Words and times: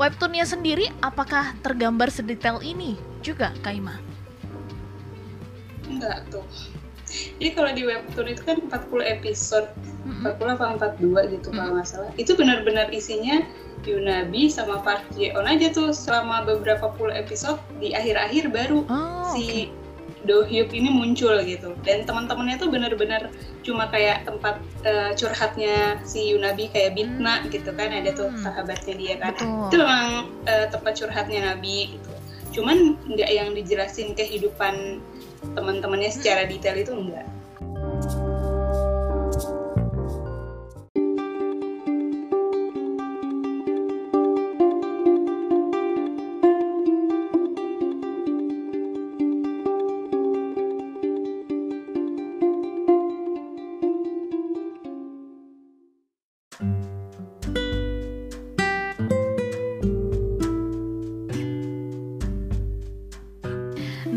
Webtoonnya 0.00 0.48
sendiri, 0.48 0.88
apakah 1.04 1.52
tergambar 1.60 2.08
sedetail 2.08 2.64
ini 2.64 2.96
juga, 3.20 3.52
Kaima? 3.60 4.00
Enggak 5.84 6.24
tuh. 6.32 6.40
Jadi 7.36 7.52
kalau 7.52 7.68
di 7.76 7.84
webtoon 7.84 8.32
itu 8.32 8.40
kan 8.48 8.56
40 8.64 9.04
episode, 9.04 9.68
mm 10.08 10.24
-hmm. 10.24 10.40
40 10.40 10.56
apa 10.56 10.64
42 10.96 11.04
gitu 11.36 11.52
mm 11.52 11.52
-hmm. 11.52 11.52
kalau 11.52 11.70
nggak 11.76 11.84
salah. 11.84 12.10
Itu 12.16 12.32
benar-benar 12.32 12.88
isinya 12.96 13.44
Yunabi 13.84 14.48
sama 14.48 14.80
Park 14.80 15.04
Ji-on 15.16 15.44
aja 15.44 15.68
tuh 15.72 15.92
selama 15.92 16.48
beberapa 16.48 16.92
puluh 16.96 17.12
episode 17.12 17.60
di 17.80 17.96
akhir-akhir 17.96 18.52
baru 18.52 18.84
oh, 18.88 19.32
si 19.32 19.44
okay. 19.44 19.79
Do 20.28 20.44
Hyuk 20.44 20.72
ini 20.76 20.92
muncul 20.92 21.40
gitu 21.44 21.72
dan 21.84 22.04
teman-temannya 22.04 22.60
tuh 22.60 22.68
benar-benar 22.68 23.32
cuma 23.64 23.88
kayak 23.88 24.28
tempat 24.28 24.60
uh, 24.84 25.12
curhatnya 25.16 26.00
si 26.04 26.32
Yunabi 26.32 26.68
kayak 26.72 26.96
Bitna 26.96 27.44
hmm. 27.44 27.48
gitu 27.52 27.70
kan 27.72 27.88
ada 27.92 28.10
tuh 28.12 28.28
hmm. 28.28 28.40
sahabatnya 28.44 28.94
dia 28.96 29.14
kan 29.20 29.32
Betul. 29.36 29.68
itu 29.68 29.76
memang 29.80 30.08
uh, 30.44 30.66
tempat 30.68 30.92
curhatnya 30.96 31.40
Nabi 31.54 31.96
gitu 31.96 32.10
cuman 32.60 32.98
nggak 33.06 33.30
yang 33.30 33.54
dijelasin 33.54 34.12
kehidupan 34.18 34.98
teman-temannya 35.54 36.10
secara 36.10 36.44
detail 36.44 36.76
itu 36.76 36.92
enggak 36.92 37.26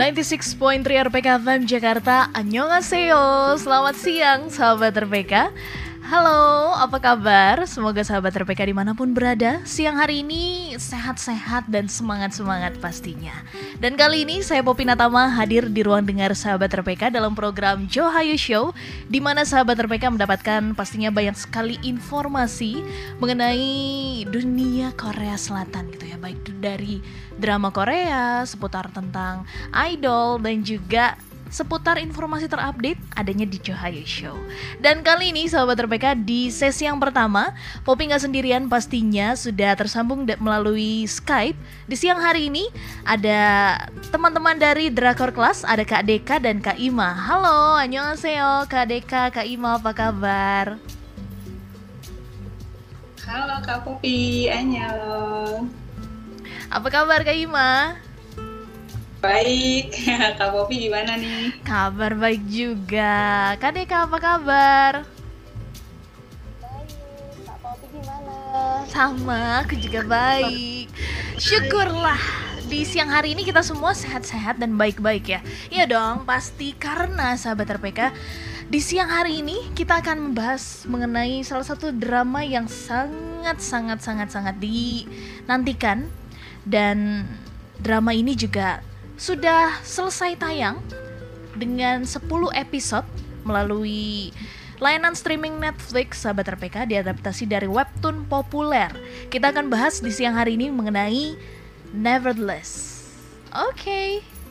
96.3 0.04 0.84
RPK 1.08 1.28
FM 1.48 1.64
Jakarta. 1.64 2.28
Annyeonghaseyo. 2.36 3.56
Selamat 3.56 3.96
siang 3.96 4.52
sahabat 4.52 5.00
RPK 5.00 5.48
Halo, 6.14 6.78
apa 6.78 7.02
kabar? 7.02 7.66
Semoga 7.66 8.06
sahabat 8.06 8.38
RPK 8.38 8.70
di 8.70 8.76
mana 8.78 8.94
pun 8.94 9.18
berada. 9.18 9.66
Siang 9.66 9.98
hari 9.98 10.22
ini 10.22 10.78
sehat-sehat 10.78 11.66
dan 11.74 11.90
semangat-semangat 11.90 12.78
pastinya. 12.78 13.34
Dan 13.82 13.98
kali 13.98 14.22
ini 14.22 14.46
saya 14.46 14.62
Popi 14.62 14.86
Natama 14.86 15.26
hadir 15.34 15.74
di 15.74 15.82
ruang 15.82 16.06
dengar 16.06 16.38
sahabat 16.38 16.70
RPK 16.70 17.10
Dalam 17.10 17.34
program 17.34 17.90
Johayu 17.90 18.38
Show 18.38 18.78
Di 19.10 19.18
mana 19.18 19.42
sahabat 19.42 19.74
RPK 19.82 20.14
mendapatkan 20.14 20.78
pastinya 20.78 21.10
banyak 21.10 21.34
sekali 21.34 21.82
informasi 21.82 22.86
Mengenai 23.18 24.22
dunia 24.30 24.94
Korea 24.94 25.34
Selatan 25.34 25.90
gitu 25.98 26.14
ya. 26.14 26.22
Baik 26.22 26.46
dari 26.62 27.02
drama 27.42 27.74
Korea 27.74 28.46
seputar 28.46 28.94
tentang 28.94 29.50
idol 29.74 30.38
dan 30.38 30.62
juga 30.62 31.18
seputar 31.54 32.02
informasi 32.02 32.50
terupdate 32.50 32.98
adanya 33.14 33.46
di 33.46 33.62
Johayu 33.62 34.02
Show. 34.02 34.34
Dan 34.82 35.06
kali 35.06 35.30
ini 35.30 35.46
sahabat 35.46 35.78
RPK 35.86 36.26
di 36.26 36.50
sesi 36.50 36.90
yang 36.90 36.98
pertama, 36.98 37.54
Poppy 37.86 38.10
nggak 38.10 38.26
sendirian 38.26 38.66
pastinya 38.66 39.38
sudah 39.38 39.78
tersambung 39.78 40.26
melalui 40.42 41.06
Skype. 41.06 41.54
Di 41.86 41.94
siang 41.94 42.18
hari 42.18 42.50
ini 42.50 42.66
ada 43.06 43.78
teman-teman 44.10 44.58
dari 44.58 44.90
Drakor 44.90 45.30
Class, 45.30 45.62
ada 45.62 45.86
Kak 45.86 46.10
Deka 46.10 46.42
dan 46.42 46.58
Kak 46.58 46.82
Ima. 46.82 47.14
Halo, 47.14 47.78
annyeonghaseyo 47.78 48.66
Kak 48.66 48.90
Deka, 48.90 49.30
Kak 49.30 49.46
Ima 49.46 49.78
apa 49.78 49.94
kabar? 49.94 50.82
Halo 53.30 53.62
Kak 53.62 53.86
Poppy, 53.86 54.50
annyeong. 54.50 55.70
Apa 56.74 56.90
kabar 56.90 57.22
Kak 57.22 57.38
Ima? 57.38 57.94
Baik, 59.24 59.96
Kak 60.36 60.52
Popi 60.52 60.92
gimana 60.92 61.16
nih? 61.16 61.56
Kabar 61.64 62.12
baik 62.12 62.44
juga. 62.44 63.56
Kak 63.56 63.72
Deka 63.72 64.04
apa 64.04 64.18
kabar? 64.20 64.92
Baik, 66.60 66.92
Kak 67.48 67.58
Popi 67.64 67.86
gimana? 67.88 68.36
Sama, 68.92 69.64
aku 69.64 69.80
juga 69.80 70.04
baik. 70.04 70.92
Syukurlah 71.40 72.20
di 72.68 72.84
siang 72.84 73.08
hari 73.08 73.32
ini 73.32 73.48
kita 73.48 73.64
semua 73.64 73.96
sehat-sehat 73.96 74.60
dan 74.60 74.76
baik-baik 74.76 75.40
ya. 75.40 75.40
Iya 75.72 75.88
dong, 75.88 76.28
pasti 76.28 76.76
karena 76.76 77.40
sahabat 77.40 77.80
RPK 77.80 78.12
di 78.68 78.84
siang 78.84 79.08
hari 79.08 79.40
ini 79.40 79.72
kita 79.72 80.04
akan 80.04 80.20
membahas 80.20 80.84
mengenai 80.84 81.48
salah 81.48 81.64
satu 81.64 81.96
drama 81.96 82.44
yang 82.44 82.68
sangat 82.68 83.64
sangat 83.64 84.04
sangat 84.04 84.36
sangat 84.36 84.60
dinantikan 84.60 86.12
dan 86.68 87.24
drama 87.80 88.12
ini 88.12 88.36
juga 88.36 88.84
sudah 89.18 89.80
selesai 89.86 90.38
tayang 90.38 90.82
dengan 91.54 92.04
10 92.04 92.22
episode 92.58 93.06
melalui 93.46 94.34
layanan 94.82 95.14
streaming 95.14 95.62
Netflix 95.62 96.26
sahabat 96.26 96.50
RPK 96.58 96.90
diadaptasi 96.90 97.48
dari 97.48 97.70
webtoon 97.70 98.26
populer. 98.28 98.90
Kita 99.30 99.54
akan 99.54 99.70
bahas 99.70 100.02
di 100.02 100.12
siang 100.12 100.36
hari 100.36 100.58
ini 100.58 100.74
mengenai 100.74 101.38
Nevertheless. 101.94 103.00
Oke. 103.54 103.78
Okay. 103.78 104.10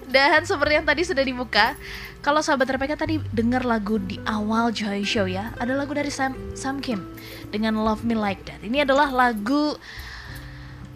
Dan 0.08 0.42
seperti 0.42 0.82
yang 0.82 0.86
tadi 0.86 1.02
sudah 1.06 1.22
dibuka, 1.22 1.78
kalau 2.26 2.42
sahabat 2.42 2.70
RPK 2.70 2.98
tadi 2.98 3.16
dengar 3.30 3.62
lagu 3.62 4.02
di 4.02 4.18
awal 4.26 4.74
Joy 4.74 5.06
Show 5.06 5.30
ya, 5.30 5.54
ada 5.62 5.74
lagu 5.78 5.94
dari 5.94 6.10
Sam, 6.10 6.34
Sam 6.58 6.82
Kim 6.82 7.06
dengan 7.54 7.78
Love 7.78 8.02
Me 8.02 8.18
Like 8.18 8.42
That. 8.50 8.60
Ini 8.66 8.82
adalah 8.82 9.10
lagu 9.14 9.78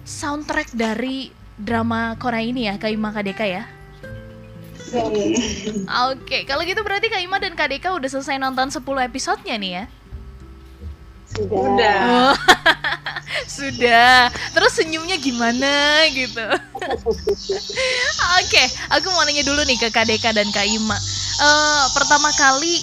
soundtrack 0.07 0.75
dari 0.75 1.31
drama 1.57 2.15
Korea 2.21 2.45
ini 2.45 2.69
ya, 2.69 2.77
Kak 2.77 2.93
Ima 2.93 3.11
Kadeka 3.13 3.45
ya? 3.49 3.65
Oke, 4.87 5.83
okay, 6.23 6.41
kalau 6.47 6.63
gitu 6.63 6.79
berarti 6.87 7.11
Kak 7.11 7.19
Ima 7.19 7.43
dan 7.43 7.59
Kak 7.59 7.75
Deka 7.75 7.91
udah 7.91 8.07
selesai 8.07 8.39
nonton 8.39 8.71
10 8.71 8.81
episodenya 9.11 9.57
nih 9.59 9.73
ya? 9.83 9.85
Sudah. 11.27 11.99
Oh, 12.07 12.37
sudah. 13.59 14.31
Terus 14.55 14.73
senyumnya 14.79 15.19
gimana 15.19 16.07
gitu? 16.15 16.39
Oke, 16.39 17.03
okay, 18.47 18.67
aku 18.95 19.11
mau 19.11 19.27
nanya 19.27 19.43
dulu 19.43 19.67
nih 19.67 19.75
ke 19.81 19.89
Kak 19.91 20.07
Deka 20.07 20.31
dan 20.31 20.47
Kak 20.55 20.71
Ima. 20.71 20.97
Uh, 21.43 21.85
pertama 21.93 22.31
kali 22.39 22.79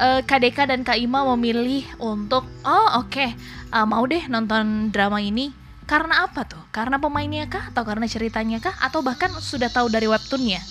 uh, 0.00 0.20
Kak 0.24 0.40
Deka 0.40 0.64
dan 0.64 0.82
Kak 0.82 0.96
Ima 0.96 1.28
memilih 1.36 1.84
untuk, 2.00 2.48
oh 2.64 2.88
oke, 3.04 3.12
okay, 3.12 3.36
uh, 3.76 3.84
mau 3.84 4.08
deh 4.08 4.24
nonton 4.26 4.88
drama 4.88 5.20
ini 5.20 5.61
karena 5.92 6.24
apa 6.24 6.48
tuh? 6.48 6.64
Karena 6.72 6.96
pemainnya 6.96 7.44
kah? 7.52 7.68
Atau 7.68 7.84
karena 7.84 8.08
ceritanya 8.08 8.64
kah? 8.64 8.72
Atau 8.80 9.04
bahkan 9.04 9.28
sudah 9.44 9.68
tahu 9.68 9.92
dari 9.92 10.08
webtoonnya? 10.08 10.64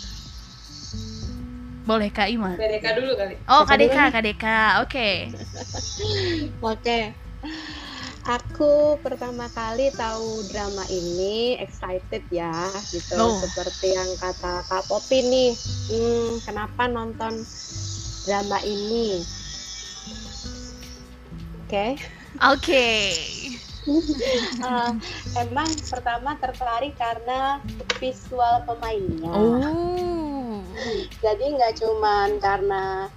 Boleh 1.86 2.10
Kak 2.10 2.30
Ima? 2.34 2.58
KDK 2.58 2.86
dulu 2.98 3.14
kali. 3.14 3.34
Oh, 3.46 3.62
KDK, 3.62 3.98
KDK. 4.10 4.46
Oke. 4.82 5.30
Oke. 6.74 7.00
Aku 8.22 8.98
pertama 9.02 9.50
kali 9.54 9.94
tahu 9.94 10.46
drama 10.50 10.86
ini 10.90 11.58
excited 11.62 12.26
ya, 12.34 12.70
gitu. 12.90 13.18
Oh. 13.18 13.38
Seperti 13.46 13.94
yang 13.94 14.10
kata 14.18 14.66
Kak 14.66 14.90
Popi 14.90 15.22
nih, 15.22 15.52
hmm, 15.90 16.42
kenapa 16.46 16.90
nonton 16.90 17.46
drama 18.26 18.58
ini? 18.66 19.22
Oke. 21.62 21.70
Okay. 21.70 21.92
Oke. 22.42 22.58
Okay 22.58 23.51
uh, 23.88 24.92
emang 25.44 25.70
pertama 25.90 26.38
tertarik 26.38 26.94
karena 26.98 27.62
visual 27.98 28.62
pemainnya. 28.68 29.34
Oh. 29.34 30.62
Jadi 31.22 31.46
nggak 31.58 31.82
cuman 31.82 32.38
karena 32.42 33.10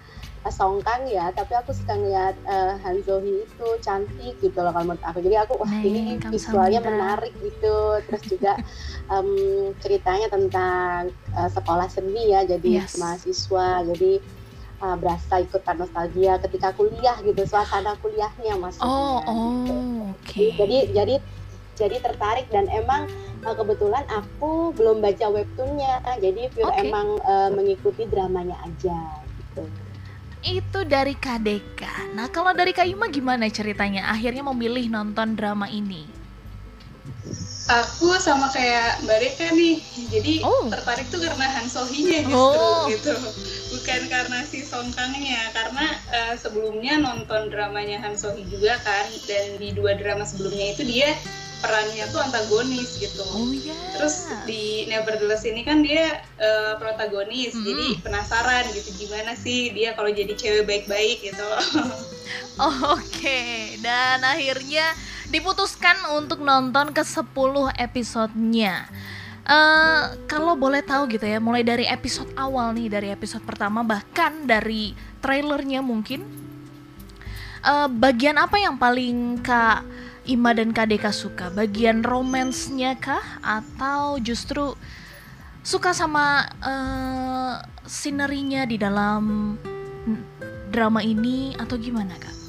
Songkang 0.52 1.08
ya, 1.08 1.32
tapi 1.32 1.56
aku 1.56 1.72
suka 1.72 1.96
ngeliat 1.96 2.37
uh, 2.44 2.76
Han 2.84 3.00
Zohi 3.00 3.49
itu 3.49 3.69
cantik 3.81 4.37
gitu 4.44 4.61
loh 4.61 4.76
kalau 4.76 4.93
menurut 4.93 5.05
aku. 5.08 5.25
Jadi 5.25 5.37
aku 5.40 5.56
wah 5.56 5.72
ini 5.81 6.20
visualnya 6.20 6.84
menarik 6.84 7.32
gitu. 7.40 8.05
Terus 8.05 8.22
juga 8.28 8.52
um, 9.14 9.72
ceritanya 9.81 10.28
tentang 10.28 11.16
uh, 11.32 11.49
sekolah 11.49 11.88
seni 11.88 12.37
ya, 12.37 12.44
jadi 12.44 12.84
yes. 12.84 13.00
mahasiswa. 13.00 13.88
Jadi 13.88 14.20
uh, 14.85 14.97
berasa 15.01 15.41
ikutan 15.41 15.81
nostalgia 15.81 16.37
ketika 16.45 16.77
kuliah 16.77 17.17
gitu 17.25 17.49
suasana 17.49 17.97
kuliahnya 18.05 18.61
maksudnya 18.61 18.85
oh 18.85 19.19
oh 19.25 19.65
gitu. 19.65 19.73
oke 19.73 20.21
okay. 20.21 20.49
jadi 20.61 20.79
jadi 20.93 21.15
jadi 21.75 21.97
tertarik 22.05 22.47
dan 22.53 22.69
emang 22.69 23.09
uh, 23.49 23.55
kebetulan 23.57 24.05
aku 24.13 24.77
belum 24.77 25.01
baca 25.01 25.27
webtoonnya 25.33 26.05
jadi 26.21 26.53
pure 26.53 26.69
okay. 26.69 26.85
emang 26.85 27.17
uh, 27.25 27.49
mengikuti 27.51 28.05
dramanya 28.07 28.61
aja 28.63 28.99
gitu 29.41 29.65
itu 30.45 30.85
dari 30.85 31.17
KDK. 31.17 32.13
Nah 32.13 32.29
kalau 32.29 32.53
dari 32.53 32.77
Kak 32.77 32.85
Yuma 32.85 33.09
gimana 33.09 33.49
ceritanya 33.49 34.13
akhirnya 34.13 34.45
memilih 34.45 34.93
nonton 34.93 35.33
drama 35.33 35.65
ini? 35.73 36.05
Aku 37.65 38.13
sama 38.21 38.53
kayak 38.53 39.01
Mbak 39.09 39.19
Rika 39.25 39.49
nih, 39.57 39.81
jadi 40.13 40.45
oh. 40.45 40.69
tertarik 40.69 41.09
tuh 41.09 41.17
karena 41.17 41.49
Han 41.49 41.65
Sohinya 41.65 42.21
justru 42.29 42.61
oh. 42.61 42.85
gitu 42.93 43.13
bukan 43.85 44.09
karena 44.09 44.41
si 44.49 44.65
Song 44.65 44.89
Kangnya 44.97 45.53
karena 45.53 45.93
uh, 46.09 46.35
sebelumnya 46.41 46.97
nonton 47.05 47.53
dramanya 47.53 48.01
Han 48.01 48.17
Sohee 48.17 48.49
juga 48.49 48.81
kan 48.81 49.05
dan 49.29 49.61
di 49.61 49.77
dua 49.77 49.93
drama 50.01 50.25
sebelumnya 50.25 50.73
itu 50.73 50.89
dia 50.89 51.13
perannya 51.61 52.09
tuh 52.09 52.25
antagonis 52.25 52.97
gitu. 52.97 53.21
Oh 53.29 53.53
iya. 53.53 53.77
Terus 53.93 54.25
di 54.49 54.89
Nevertheless 54.89 55.45
ini 55.45 55.69
kan 55.69 55.85
dia 55.85 56.25
uh, 56.41 56.81
protagonis, 56.81 57.53
Hmm. 57.53 57.61
jadi 57.61 57.87
penasaran 58.01 58.65
gitu 58.73 59.05
gimana 59.05 59.37
sih 59.37 59.69
dia 59.77 59.93
kalau 59.93 60.09
jadi 60.09 60.33
cewek 60.33 60.65
baik-baik 60.65 61.21
gitu. 61.21 61.45
Oh, 62.57 62.97
Oke, 62.97 63.77
dan 63.85 64.25
akhirnya 64.25 64.97
diputuskan 65.29 66.15
untuk 66.17 66.41
nonton 66.41 66.95
ke 66.95 67.05
10 67.05 67.21
episodenya. 67.77 68.89
Eh, 69.44 70.02
kalau 70.25 70.56
boleh 70.56 70.81
tahu 70.81 71.05
gitu 71.12 71.29
ya, 71.29 71.37
mulai 71.37 71.61
dari 71.61 71.85
episode 71.85 72.32
awal 72.32 72.73
nih, 72.73 72.88
dari 72.88 73.08
episode 73.12 73.44
pertama 73.44 73.85
bahkan 73.85 74.49
dari 74.49 74.96
trailernya 75.20 75.85
mungkin, 75.85 76.25
eh, 77.61 77.88
bagian 77.93 78.41
apa 78.41 78.56
yang 78.56 78.81
paling 78.81 79.44
kak 79.44 79.85
Ima 80.25 80.56
dan 80.56 80.73
Kak 80.73 80.88
Deka 80.88 81.12
suka? 81.12 81.52
Bagian 81.52 82.00
romansnya 82.00 82.96
kah, 82.96 83.20
atau 83.44 84.17
justru 84.25 84.73
suka 85.61 85.93
sama 85.93 86.49
eh, 86.64 87.55
sinerinya 87.85 88.64
di 88.64 88.81
dalam 88.81 89.56
drama 90.73 91.05
ini 91.05 91.52
atau 91.61 91.76
gimana 91.76 92.17
kak? 92.17 92.44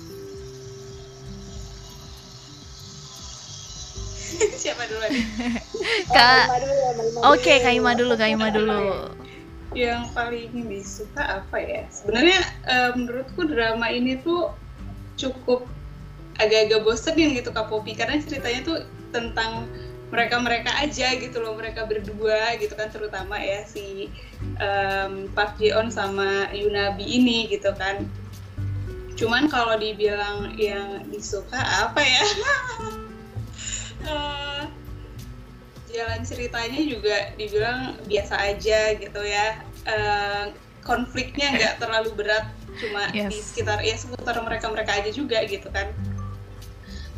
Siapa 4.63 4.83
dulu 4.87 5.05
nih? 5.11 5.25
Kak, 6.15 6.47
Oh, 6.47 6.55
Kaima 6.55 6.57
dulu 6.61 6.73
ya, 6.73 6.89
oke 7.31 7.53
Kak 7.61 7.73
Ima 7.73 7.91
dulu, 7.97 8.13
Kak 8.17 8.29
Ima 8.31 8.47
dulu. 8.51 8.79
Yang 9.75 10.03
paling 10.15 10.51
disuka 10.71 11.43
apa 11.43 11.57
ya? 11.59 11.83
Sebenarnya 11.91 12.39
eh, 12.67 12.91
menurutku 12.95 13.43
drama 13.43 13.91
ini 13.91 14.19
tuh 14.23 14.55
cukup 15.15 15.67
agak-agak 16.39 16.83
bosenin 16.83 17.35
gitu 17.35 17.51
Kak 17.51 17.71
Popi 17.71 17.95
karena 17.95 18.19
ceritanya 18.19 18.61
tuh 18.63 18.77
tentang 19.15 19.67
mereka-mereka 20.11 20.69
aja 20.79 21.17
gitu 21.17 21.41
loh, 21.43 21.57
mereka 21.57 21.83
berdua 21.83 22.55
gitu 22.61 22.71
kan 22.77 22.87
terutama 22.93 23.35
ya 23.41 23.65
si 23.67 24.07
em, 24.61 25.27
Park 25.33 25.57
Ji-on 25.59 25.89
sama 25.91 26.47
Yunabi 26.53 27.03
ini 27.03 27.49
gitu 27.51 27.73
kan. 27.75 28.05
Cuman 29.15 29.47
kalau 29.47 29.79
dibilang 29.79 30.55
yang 30.59 31.07
disuka 31.09 31.57
apa 31.57 31.99
ya? 32.03 32.25
Eh, 34.05 34.63
jalan 35.89 36.21
ceritanya 36.21 36.81
juga 36.83 37.17
dibilang 37.33 37.95
biasa 38.05 38.35
aja 38.37 38.93
gitu 38.93 39.21
ya. 39.23 39.59
Eh, 39.85 40.45
konfliknya 40.85 41.49
nggak 41.55 41.73
terlalu 41.81 42.13
berat 42.13 42.45
cuma 42.77 43.07
di 43.09 43.25
Yes. 43.31 43.55
sekitar 43.55 43.79
ya 43.81 43.95
seputar 43.95 44.35
mereka 44.43 44.67
mereka 44.69 44.91
aja 44.99 45.09
juga 45.09 45.41
gitu 45.47 45.71
kan. 45.71 45.89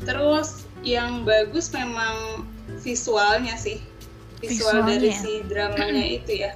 Terus 0.06 0.64
yang 0.86 1.26
bagus 1.26 1.74
memang 1.74 2.46
visualnya 2.80 3.58
sih. 3.58 3.82
Visual 4.38 4.86
dari 4.86 5.10
Visualnya. 5.10 5.18
si 5.18 5.42
dramanya 5.50 6.06
itu 6.22 6.32
ya. 6.46 6.54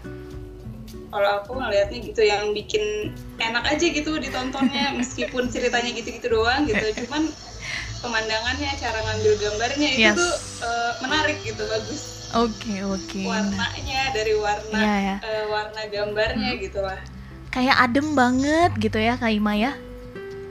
Kalau 1.12 1.44
aku 1.44 1.60
ngelihatnya 1.60 2.00
gitu 2.08 2.22
yang 2.24 2.54
bikin 2.56 3.12
enak 3.36 3.68
aja 3.68 3.84
gitu 3.84 4.16
ditontonnya 4.16 4.96
meskipun 4.96 5.50
ceritanya 5.52 5.92
gitu-gitu 5.92 6.32
doang 6.32 6.70
gitu. 6.70 6.86
Cuman 7.04 7.28
pemandangannya 8.02 8.70
cara 8.76 9.00
ngambil 9.00 9.34
gambarnya 9.38 9.90
itu 9.90 10.02
Yes. 10.04 10.18
tuh 10.18 10.34
eh, 10.62 10.92
menarik 11.00 11.38
gitu 11.42 11.64
bagus 11.64 12.02
Oke 12.32 12.80
oke. 12.82 13.22
Nah, 13.22 13.44
warnanya 13.44 14.02
dari 14.16 14.34
warna 14.34 14.72
Iya 14.74 14.96
ya. 14.98 15.16
eh, 15.20 15.46
warna 15.46 15.82
gambarnya 15.86 16.52
gitu 16.58 16.80
lah 16.80 16.96
Kayak 17.50 17.76
adem 17.78 18.08
banget 18.12 18.72
gitu 18.78 18.96
ya 18.96 19.16
Kak 19.16 19.28
Ima 19.30 19.52
ya. 19.54 19.76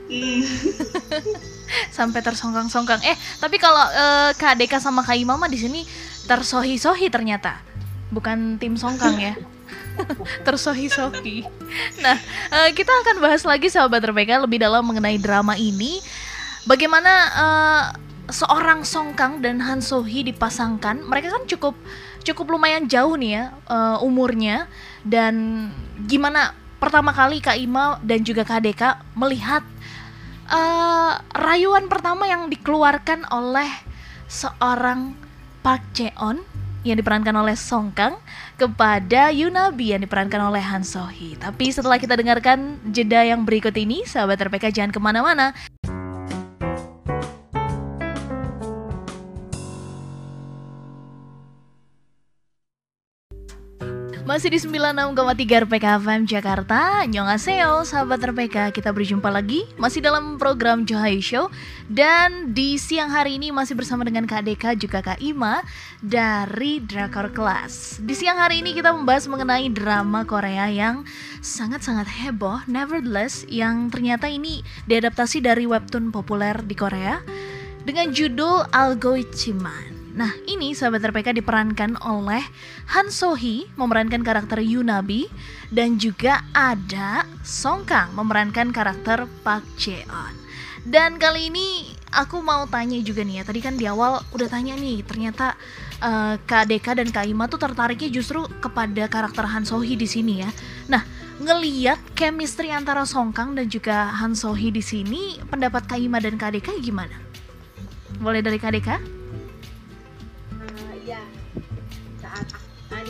Hmm. 0.05 0.45
Sampai 1.89 2.21
tersongkang-songkang. 2.21 3.01
Eh, 3.01 3.17
tapi 3.35 3.57
kalau 3.57 3.81
eh, 3.81 4.29
Kak 4.35 4.53
Deka 4.55 4.77
sama 4.77 5.01
Kak 5.01 5.15
Ima 5.15 5.33
mah 5.33 5.47
di 5.47 5.57
sini 5.57 5.81
tersohi-sohi 6.23 7.09
ternyata. 7.09 7.57
Bukan 8.09 8.59
tim 8.59 8.75
songkang 8.75 9.17
ya. 9.17 9.33
tersohi-sohi. 10.45 11.41
Nah, 11.97 12.17
eh, 12.53 12.69
kita 12.71 12.93
akan 12.93 13.17
bahas 13.17 13.41
lagi 13.41 13.67
sahabat 13.67 14.03
RPK 14.03 14.37
lebih 14.39 14.59
dalam 14.59 14.83
mengenai 14.83 15.17
drama 15.17 15.55
ini. 15.55 15.97
Bagaimana 16.69 17.13
eh, 17.33 17.83
seorang 18.29 18.85
Songkang 18.85 19.41
dan 19.41 19.57
Han 19.65 19.81
Sohee 19.81 20.21
dipasangkan? 20.21 21.01
Mereka 21.01 21.33
kan 21.33 21.43
cukup 21.49 21.73
cukup 22.21 22.53
lumayan 22.53 22.85
jauh 22.85 23.17
nih 23.17 23.41
ya 23.41 23.43
eh, 23.65 23.97
umurnya 24.05 24.69
dan 25.01 25.67
gimana 26.05 26.53
pertama 26.77 27.09
kali 27.13 27.41
Kak 27.41 27.57
Ima 27.57 27.97
dan 28.05 28.21
juga 28.21 28.45
Kak 28.45 28.61
Deka 28.61 29.01
melihat 29.17 29.65
eh, 30.53 31.13
rayuan 31.33 31.89
pertama 31.89 32.29
yang 32.29 32.45
dikeluarkan 32.45 33.25
oleh 33.33 33.69
seorang 34.29 35.17
Park 35.65 35.81
Cheon 35.97 36.45
yang 36.81 36.97
diperankan 36.97 37.33
oleh 37.37 37.53
Song 37.57 37.93
Kang 37.93 38.17
kepada 38.57 39.29
Yunabi 39.29 39.93
yang 39.93 40.01
diperankan 40.01 40.49
oleh 40.49 40.61
Han 40.61 40.81
So 40.81 41.05
Hee. 41.09 41.37
Tapi 41.37 41.69
setelah 41.69 42.01
kita 42.01 42.17
dengarkan 42.17 42.81
jeda 42.89 43.21
yang 43.21 43.45
berikut 43.45 43.73
ini, 43.77 44.01
sahabat 44.01 44.41
RPK 44.41 44.73
jangan 44.73 44.89
ke 44.89 44.97
mana-mana. 44.97 45.53
Masih 54.21 54.53
di 54.53 54.61
96,3 54.61 55.65
RPK 55.65 55.85
FM 55.97 56.29
Jakarta. 56.29 57.01
Annyeonghaseyo 57.01 57.81
sahabat 57.81 58.21
RPK 58.21 58.69
Kita 58.69 58.93
berjumpa 58.93 59.33
lagi 59.33 59.65
Masih 59.81 59.97
dalam 59.97 60.37
program 60.37 60.85
Johai 60.85 61.17
Show. 61.25 61.49
Dan 61.89 62.53
di 62.53 62.77
siang 62.77 63.09
hari 63.09 63.41
ini 63.41 63.49
masih 63.49 63.73
bersama 63.73 64.05
dengan 64.05 64.29
Kak 64.29 64.45
Deka 64.45 64.77
juga 64.77 65.01
Kak 65.01 65.25
Ima 65.25 65.65
Dari 66.05 66.77
Drakor 66.85 67.33
Class 67.33 67.97
Di 67.97 68.13
siang 68.13 68.37
hari 68.37 68.61
ini 68.61 68.77
kita 68.77 68.93
membahas 68.93 69.25
mengenai 69.25 69.65
drama 69.73 70.21
Korea 70.21 70.69
yang 70.69 71.01
sangat-sangat 71.41 72.05
heboh 72.05 72.61
Nevertheless 72.69 73.49
Yang 73.49 73.97
ternyata 73.97 74.29
ini 74.29 74.61
diadaptasi 74.85 75.41
dari 75.41 75.65
webtoon 75.65 76.13
populer 76.13 76.61
di 76.61 76.77
Korea 76.77 77.17
Dengan 77.81 78.13
judul 78.13 78.69
Algoichiman 78.69 79.90
Nah, 80.11 80.35
ini 80.43 80.75
sahabat 80.75 81.07
RPK 81.07 81.39
diperankan 81.39 81.95
oleh 82.03 82.43
Han 82.91 83.07
So-hee 83.07 83.71
memerankan 83.79 84.27
karakter 84.27 84.59
Yunabi 84.59 85.31
dan 85.71 85.95
juga 85.95 86.43
ada 86.51 87.23
Song 87.47 87.87
Kang 87.87 88.11
memerankan 88.11 88.75
karakter 88.75 89.23
Park 89.47 89.63
Jae-on. 89.79 90.35
Dan 90.83 91.15
kali 91.15 91.47
ini 91.47 91.95
aku 92.11 92.43
mau 92.43 92.67
tanya 92.67 92.99
juga 92.99 93.23
nih 93.23 93.39
ya. 93.39 93.43
Tadi 93.47 93.59
kan 93.63 93.79
di 93.79 93.87
awal 93.87 94.19
udah 94.35 94.49
tanya 94.51 94.75
nih, 94.75 94.99
ternyata 95.07 95.55
eh, 96.03 96.35
Kak 96.43 96.67
Deka 96.67 96.91
dan 96.91 97.07
Kak 97.07 97.31
Ima 97.31 97.47
tuh 97.47 97.61
tertariknya 97.63 98.11
justru 98.11 98.43
kepada 98.59 99.07
karakter 99.07 99.47
Han 99.47 99.63
So-hee 99.63 99.95
di 99.95 100.11
sini 100.11 100.43
ya. 100.43 100.51
Nah, 100.91 101.07
ngeliat 101.39 102.03
chemistry 102.19 102.67
antara 102.75 103.07
Song 103.07 103.31
Kang 103.31 103.55
dan 103.55 103.71
juga 103.71 104.11
Han 104.19 104.35
So-hee 104.35 104.75
di 104.75 104.83
sini, 104.83 105.39
pendapat 105.47 105.87
Kak 105.87 106.03
Ima 106.03 106.19
dan 106.19 106.35
Kak 106.35 106.51
Deka 106.51 106.75
gimana? 106.83 107.15
Boleh 108.19 108.43
dari 108.43 108.59
Kak 108.59 108.75
Deka? 108.75 109.20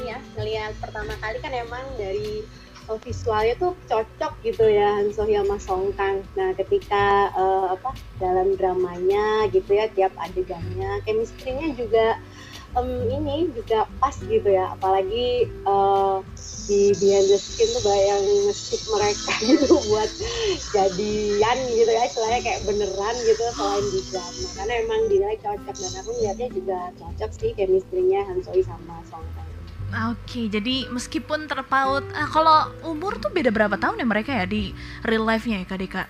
Ini 0.01 0.09
ya 0.09 0.19
ngelihat 0.33 0.73
pertama 0.81 1.13
kali 1.21 1.37
kan 1.45 1.53
emang 1.53 1.85
dari 1.93 2.41
oh, 2.89 2.97
visualnya 2.97 3.53
tuh 3.61 3.77
cocok 3.85 4.33
gitu 4.41 4.65
ya 4.65 4.97
Han 4.97 5.13
So 5.13 5.29
Hee 5.29 5.37
sama 5.37 5.61
Song 5.61 5.93
Kang. 5.93 6.25
Nah 6.33 6.57
ketika 6.57 7.29
eh, 7.37 7.65
apa 7.77 7.93
dalam 8.17 8.57
dramanya 8.57 9.45
gitu 9.53 9.77
ya 9.77 9.85
tiap 9.93 10.09
adegannya, 10.17 11.05
chemistry-nya 11.05 11.77
juga 11.77 12.17
em, 12.73 13.13
ini 13.13 13.53
juga 13.53 13.85
pas 14.01 14.17
gitu 14.17 14.49
ya. 14.49 14.73
Apalagi 14.73 15.45
eh, 15.53 16.17
di 16.65 16.97
behind 16.97 17.29
the 17.29 17.37
scene 17.37 17.69
tuh 17.77 17.85
banyak 17.85 18.05
yang 18.09 18.23
nge-ship 18.49 18.81
mereka 18.89 19.33
gitu 19.53 19.77
buat 19.85 20.09
jadian 20.73 21.57
gitu 21.77 21.91
ya 21.93 22.09
istilahnya 22.09 22.41
kayak 22.41 22.61
beneran 22.65 23.15
gitu 23.21 23.43
selain 23.53 23.85
di 23.93 24.01
drama 24.09 24.49
karena 24.57 24.73
emang 24.81 25.01
dinilai 25.13 25.37
cocok 25.45 25.75
dan 25.77 25.93
aku 26.01 26.09
melihatnya 26.17 26.49
juga 26.49 26.79
cocok 26.97 27.31
sih 27.37 27.53
chemistry-nya 27.53 28.25
Han 28.25 28.41
So 28.41 28.49
Hee 28.57 28.65
sama 28.65 28.97
Song 29.05 29.29
Kang 29.37 29.50
Oke, 29.91 30.47
jadi 30.47 30.87
meskipun 30.87 31.45
terpaut, 31.45 32.03
ah, 32.11 32.25
kalau 32.25 32.57
umur 32.85 33.15
tuh 33.15 33.27
beda 33.27 33.49
berapa 33.49 33.75
tahun 33.75 33.97
ya 33.97 34.05
mereka 34.05 34.31
ya 34.33 34.45
di 34.45 34.71
real 35.01 35.23
life-nya 35.23 35.59
ya 35.59 35.67
Kak 35.67 35.77
Deka? 35.77 36.03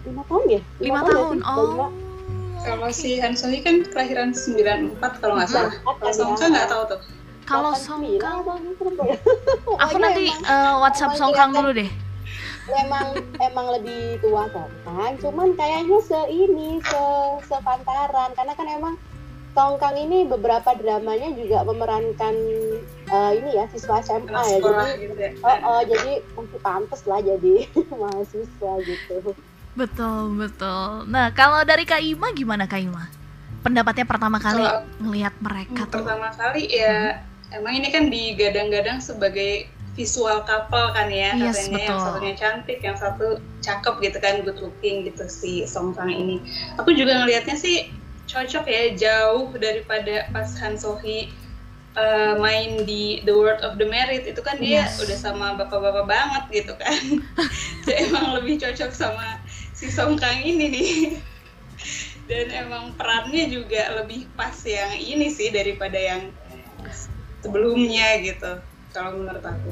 lima 0.00 0.24
tahun 0.24 0.44
ya 0.48 0.60
Lima 0.80 1.00
tahun, 1.02 1.36
sih? 1.36 1.44
oh. 1.46 1.60
Lima. 1.66 1.86
Kalau 2.60 2.88
si 2.90 3.16
Han 3.18 3.32
So 3.32 3.48
Hee 3.48 3.60
kan 3.60 3.84
kelahiran 3.84 4.32
94 4.32 4.96
kalau 5.18 5.34
nggak 5.34 5.48
salah. 5.48 5.72
Empat 5.74 5.96
Kalau 5.98 6.00
kan 6.02 6.12
Song 6.14 6.30
ya. 6.30 6.36
Kang 6.38 6.50
nggak 6.50 6.68
tahu 6.68 6.82
tuh. 6.86 7.00
Kalau 7.42 7.70
89 7.72 7.82
Song 7.82 8.02
Kang, 8.16 8.38
apa 8.38 8.52
gitu 8.62 9.02
ya. 9.02 9.16
aku 9.84 9.96
nanti 9.98 10.24
eh, 10.28 10.72
WhatsApp 10.78 11.10
emang 11.10 11.18
Song 11.18 11.30
Kang 11.30 11.50
kelihatan- 11.50 11.56
dulu 11.58 11.70
deh. 11.74 11.90
emang 12.70 13.06
emang 13.40 13.66
lebih 13.74 14.00
tua 14.20 14.44
Kang 14.48 15.12
cuman 15.18 15.48
kayaknya 15.52 15.98
se 16.00 16.20
ini 16.30 16.78
se 16.80 17.02
sepantaran 17.44 18.30
karena 18.30 18.52
kan 18.54 18.66
emang 18.68 18.94
Song 19.60 19.76
Kang 19.76 19.92
ini 19.92 20.24
beberapa 20.24 20.72
dramanya 20.72 21.36
juga 21.36 21.68
memerankan 21.68 22.34
eh, 23.12 23.30
ini 23.36 23.60
ya 23.60 23.68
siswa 23.68 24.00
SMA 24.00 24.32
Anak 24.32 24.48
ya 24.48 24.58
jadi 24.64 24.88
gitu 25.04 25.20
ya. 25.20 25.30
oh, 25.44 25.56
oh 25.68 25.80
jadi 25.84 26.12
masih 26.32 26.60
pantas 26.64 27.04
lah 27.04 27.20
jadi 27.20 27.68
mahasiswa 28.00 28.72
gitu 28.88 29.36
Betul, 29.70 30.34
betul. 30.34 31.06
Nah, 31.06 31.30
kalau 31.30 31.62
dari 31.62 31.86
Kak 31.86 32.02
Ima 32.02 32.34
gimana 32.34 32.66
Kak 32.66 32.80
Ima? 32.82 33.20
pendapatnya 33.60 34.08
pertama 34.08 34.40
kali 34.40 34.64
Kalau 34.64 34.84
ngelihat 35.04 35.34
mereka 35.40 35.84
tuh? 35.88 36.00
Pertama 36.00 36.32
kali 36.32 36.64
ya 36.72 37.20
hmm. 37.20 37.56
emang 37.60 37.72
ini 37.76 37.88
kan 37.92 38.08
digadang-gadang 38.08 38.98
sebagai 39.04 39.68
visual 39.92 40.46
couple 40.48 40.96
kan 40.96 41.12
ya 41.12 41.34
yes, 41.36 41.66
katanya 41.66 41.76
betul. 41.76 41.84
yang 41.84 42.00
satunya 42.00 42.34
cantik 42.38 42.78
yang 42.80 42.96
satu 42.96 43.26
cakep 43.60 43.94
gitu 44.00 44.18
kan 44.22 44.34
good 44.46 44.58
looking 44.62 45.04
gitu 45.04 45.28
si 45.28 45.66
Song 45.68 45.92
Kang 45.92 46.08
ini 46.08 46.40
aku 46.80 46.94
juga 46.94 47.20
ngelihatnya 47.20 47.58
sih 47.58 47.90
cocok 48.30 48.64
ya 48.70 48.94
jauh 48.94 49.50
daripada 49.58 50.30
pas 50.30 50.46
Han 50.62 50.78
Sohee 50.78 51.34
uh, 51.98 52.38
main 52.38 52.86
di 52.86 53.26
The 53.26 53.34
World 53.34 53.66
of 53.66 53.74
the 53.82 53.90
Married 53.90 54.30
itu 54.30 54.38
kan 54.38 54.62
dia 54.62 54.86
yes. 54.86 55.02
udah 55.02 55.18
sama 55.18 55.46
bapak-bapak 55.58 56.06
banget 56.06 56.44
gitu 56.62 56.72
kan 56.78 57.02
jadi 57.84 58.06
emang 58.06 58.38
lebih 58.38 58.62
cocok 58.62 58.94
sama 58.94 59.42
si 59.74 59.90
Song 59.90 60.14
Kang 60.14 60.38
ini 60.38 60.70
nih 60.70 60.94
dan 62.30 62.46
emang 62.54 62.94
perannya 62.94 63.50
juga 63.50 63.90
lebih 63.98 64.30
pas 64.38 64.54
yang 64.62 64.94
ini 64.94 65.34
sih 65.34 65.50
daripada 65.50 65.98
yang 65.98 66.30
sebelumnya 67.42 68.22
gitu 68.22 68.62
kalau 68.94 69.18
menurut 69.18 69.42
aku. 69.42 69.70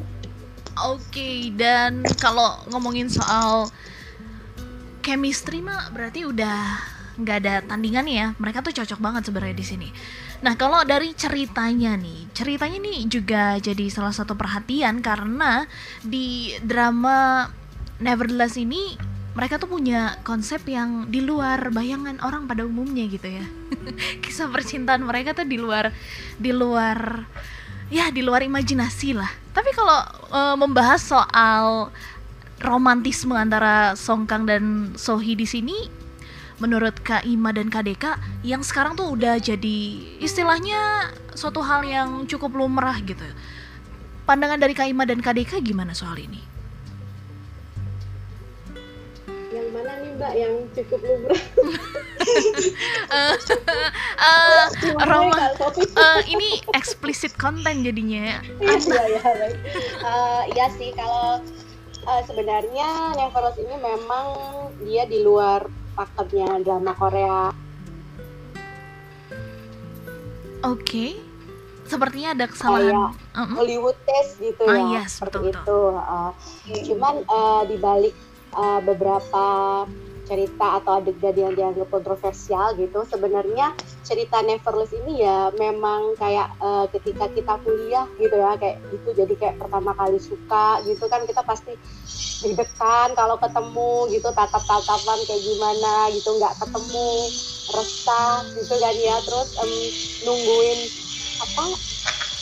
Oke, 0.78 1.10
okay, 1.10 1.38
dan 1.54 2.06
kalau 2.22 2.58
ngomongin 2.70 3.10
soal 3.10 3.70
chemistry 5.02 5.62
mah 5.62 5.90
berarti 5.90 6.26
udah 6.26 6.97
nggak 7.18 7.36
ada 7.44 7.54
tandingan 7.66 8.06
ya. 8.06 8.26
Mereka 8.38 8.62
tuh 8.62 8.72
cocok 8.72 8.98
banget 9.02 9.28
sebenarnya 9.28 9.56
di 9.58 9.66
sini. 9.66 9.88
Nah, 10.40 10.54
kalau 10.54 10.86
dari 10.86 11.12
ceritanya 11.18 11.98
nih, 11.98 12.30
ceritanya 12.30 12.78
nih 12.78 12.98
juga 13.10 13.58
jadi 13.58 13.90
salah 13.90 14.14
satu 14.14 14.38
perhatian 14.38 15.02
karena 15.02 15.66
di 16.06 16.54
drama 16.62 17.50
Nevertheless 17.98 18.54
ini 18.54 18.94
mereka 19.34 19.58
tuh 19.58 19.70
punya 19.70 20.18
konsep 20.22 20.62
yang 20.70 21.10
di 21.10 21.18
luar 21.22 21.74
bayangan 21.74 22.22
orang 22.22 22.46
pada 22.46 22.62
umumnya 22.62 23.04
gitu 23.10 23.26
ya. 23.26 23.44
Kisah 24.22 24.46
percintaan 24.48 25.02
mereka 25.02 25.34
tuh 25.34 25.46
di 25.46 25.58
luar 25.58 25.90
di 26.38 26.54
luar 26.54 27.26
ya 27.88 28.12
di 28.12 28.20
luar 28.20 28.44
imajinasi 28.44 29.16
lah 29.16 29.32
tapi 29.58 29.74
kalau 29.74 29.98
uh, 30.30 30.56
membahas 30.60 31.02
soal 31.02 31.88
romantisme 32.62 33.34
antara 33.34 33.98
Song 33.98 34.22
Kang 34.22 34.46
dan 34.46 34.94
Sohee 34.94 35.34
di 35.34 35.50
sini 35.50 35.97
menurut 36.58 36.94
Kak 37.02 37.22
Ima 37.26 37.54
dan 37.54 37.70
Kak 37.70 37.86
Deka 37.86 38.18
yang 38.42 38.66
sekarang 38.66 38.98
tuh 38.98 39.14
udah 39.14 39.38
jadi 39.38 39.78
istilahnya 40.18 41.10
suatu 41.34 41.62
hal 41.62 41.86
yang 41.86 42.26
cukup 42.26 42.54
lumrah 42.54 42.98
gitu. 43.02 43.24
Pandangan 44.26 44.60
dari 44.60 44.74
Kak 44.74 44.90
Ima 44.90 45.06
dan 45.06 45.22
Kak 45.22 45.38
Deka 45.38 45.62
gimana 45.62 45.94
soal 45.94 46.18
ini? 46.18 46.48
mbak 50.18 50.34
yang 50.34 50.54
cukup 50.74 51.00
lumrah? 51.06 51.42
Uh, 53.08 53.34
uh, 54.20 54.66
Roma 55.06 55.54
uh, 55.96 56.20
ini 56.26 56.60
eksplisit 56.76 57.32
konten 57.38 57.86
jadinya 57.86 58.42
iya 58.60 59.02
ya 59.16 59.22
baik. 59.22 59.56
Uh, 60.02 60.42
iya 60.52 60.66
sih 60.76 60.90
kalau 60.92 61.40
uh, 62.04 62.22
sebenarnya 62.26 63.14
Neverlos 63.16 63.56
ini 63.56 63.76
memang 63.78 64.26
dia 64.84 65.06
di 65.06 65.22
luar 65.22 65.64
paketnya 65.98 66.62
drama 66.62 66.94
Korea 66.94 67.50
oke 70.62 70.78
okay. 70.78 71.18
sepertinya 71.90 72.38
ada 72.38 72.46
kesalahan 72.46 72.94
uh 72.94 73.10
-uh. 73.34 73.48
Hollywood 73.58 73.98
test 74.06 74.38
gitu 74.38 74.62
ah, 74.70 74.78
ya 74.78 75.02
yes, 75.02 75.18
seperti 75.18 75.50
betul, 75.50 75.58
itu 75.58 75.80
Uh, 75.98 76.30
cuman 76.86 77.14
uh, 77.26 77.62
di 77.66 77.76
balik 77.82 78.14
uh, 78.54 78.78
beberapa 78.78 79.44
cerita 80.28 80.78
atau 80.78 81.00
adegan 81.00 81.34
yang 81.34 81.52
dianggap 81.56 81.88
kontroversial 81.88 82.76
gitu 82.76 83.00
sebenarnya 83.08 83.72
cerita 84.08 84.40
Neverless 84.40 84.96
ini 84.96 85.20
ya 85.20 85.52
memang 85.60 86.16
kayak 86.16 86.56
uh, 86.64 86.88
ketika 86.88 87.28
kita 87.28 87.60
kuliah 87.60 88.08
gitu 88.16 88.40
ya 88.40 88.56
kayak 88.56 88.80
itu 88.88 89.08
jadi 89.12 89.34
kayak 89.36 89.56
pertama 89.60 89.92
kali 89.92 90.16
suka 90.16 90.80
gitu 90.88 91.04
kan 91.12 91.28
kita 91.28 91.44
pasti 91.44 91.76
deg-degan 92.40 93.12
kalau 93.12 93.36
ketemu 93.36 94.08
gitu 94.08 94.32
tatap-tatapan 94.32 95.18
kayak 95.28 95.42
gimana 95.44 96.08
gitu 96.16 96.40
nggak 96.40 96.56
ketemu 96.56 97.28
resah 97.68 98.40
gitu 98.56 98.74
kan 98.80 98.94
ya. 98.96 99.16
Terus 99.28 99.48
um, 99.60 99.72
nungguin 100.24 100.80
apa 101.44 101.64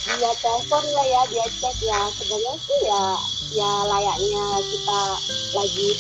dia 0.07 0.33
telepon 0.39 0.85
lah 0.95 1.07
ya 1.11 1.23
dia 1.35 1.47
cek 1.51 1.77
ya. 1.83 2.01
Sebenarnya 2.15 2.55
sih 2.63 2.81
ya 2.87 3.05
ya 3.59 3.73
layaknya 3.91 4.45
kita 4.63 5.03
lagi 5.59 5.91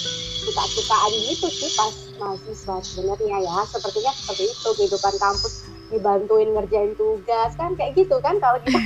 suka-sukaan 0.46 1.12
gitu 1.26 1.46
sih 1.50 1.70
pas 1.74 1.94
mahasiswa 2.22 2.76
sebenarnya 2.86 3.36
ya. 3.42 3.58
Sepertinya 3.66 4.12
seperti 4.14 4.44
itu 4.54 4.68
kehidupan 4.78 5.14
kampus 5.18 5.66
dibantuin 5.90 6.50
ngerjain 6.54 6.92
tugas 6.98 7.54
kan 7.54 7.74
kayak 7.78 7.94
gitu 7.94 8.18
kan 8.18 8.38
kalau 8.42 8.58
kita 8.66 8.78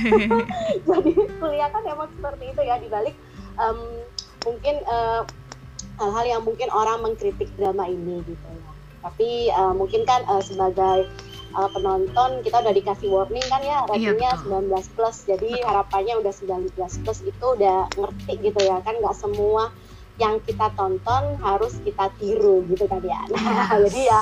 jadi 0.89 1.11
kuliah 1.41 1.69
kan 1.73 1.81
emang 1.89 2.09
seperti 2.13 2.53
itu 2.53 2.61
ya 2.61 2.77
dibalik 2.77 3.17
um, 3.57 4.05
mungkin 4.45 4.77
eh, 4.85 5.21
hal-hal 5.97 6.25
yang 6.25 6.41
mungkin 6.45 6.69
orang 6.73 7.01
mengkritik 7.05 7.49
drama 7.57 7.85
ini 7.89 8.21
gitu 8.25 8.47
ya. 8.49 8.69
Tapi 9.01 9.49
uh, 9.49 9.73
mungkin 9.73 10.05
kan 10.05 10.21
uh, 10.29 10.41
sebagai 10.45 11.09
uh, 11.57 11.69
penonton 11.73 12.45
kita 12.45 12.61
udah 12.61 12.73
dikasih 12.73 13.09
warning 13.09 13.41
kan 13.49 13.61
ya 13.65 13.81
iya, 13.97 14.13
ratingnya 14.13 14.31
iya, 14.37 14.61
19 14.77 14.95
plus. 14.97 15.17
Jadi 15.25 15.49
harapannya 15.65 16.21
udah 16.21 16.33
19 16.33 17.01
plus 17.01 17.19
itu 17.25 17.45
udah 17.45 17.89
ngerti 17.97 18.33
gitu 18.45 18.59
ya 18.61 18.77
kan 18.85 18.93
nggak 18.97 19.17
semua 19.17 19.73
yang 20.21 20.37
kita 20.45 20.69
tonton 20.77 21.23
harus 21.41 21.81
kita 21.81 22.13
tiru 22.21 22.61
gitu 22.69 22.85
kan 22.85 23.01
ya. 23.01 23.21
Nah, 23.33 23.73
jadi 23.89 24.01
ya 24.13 24.21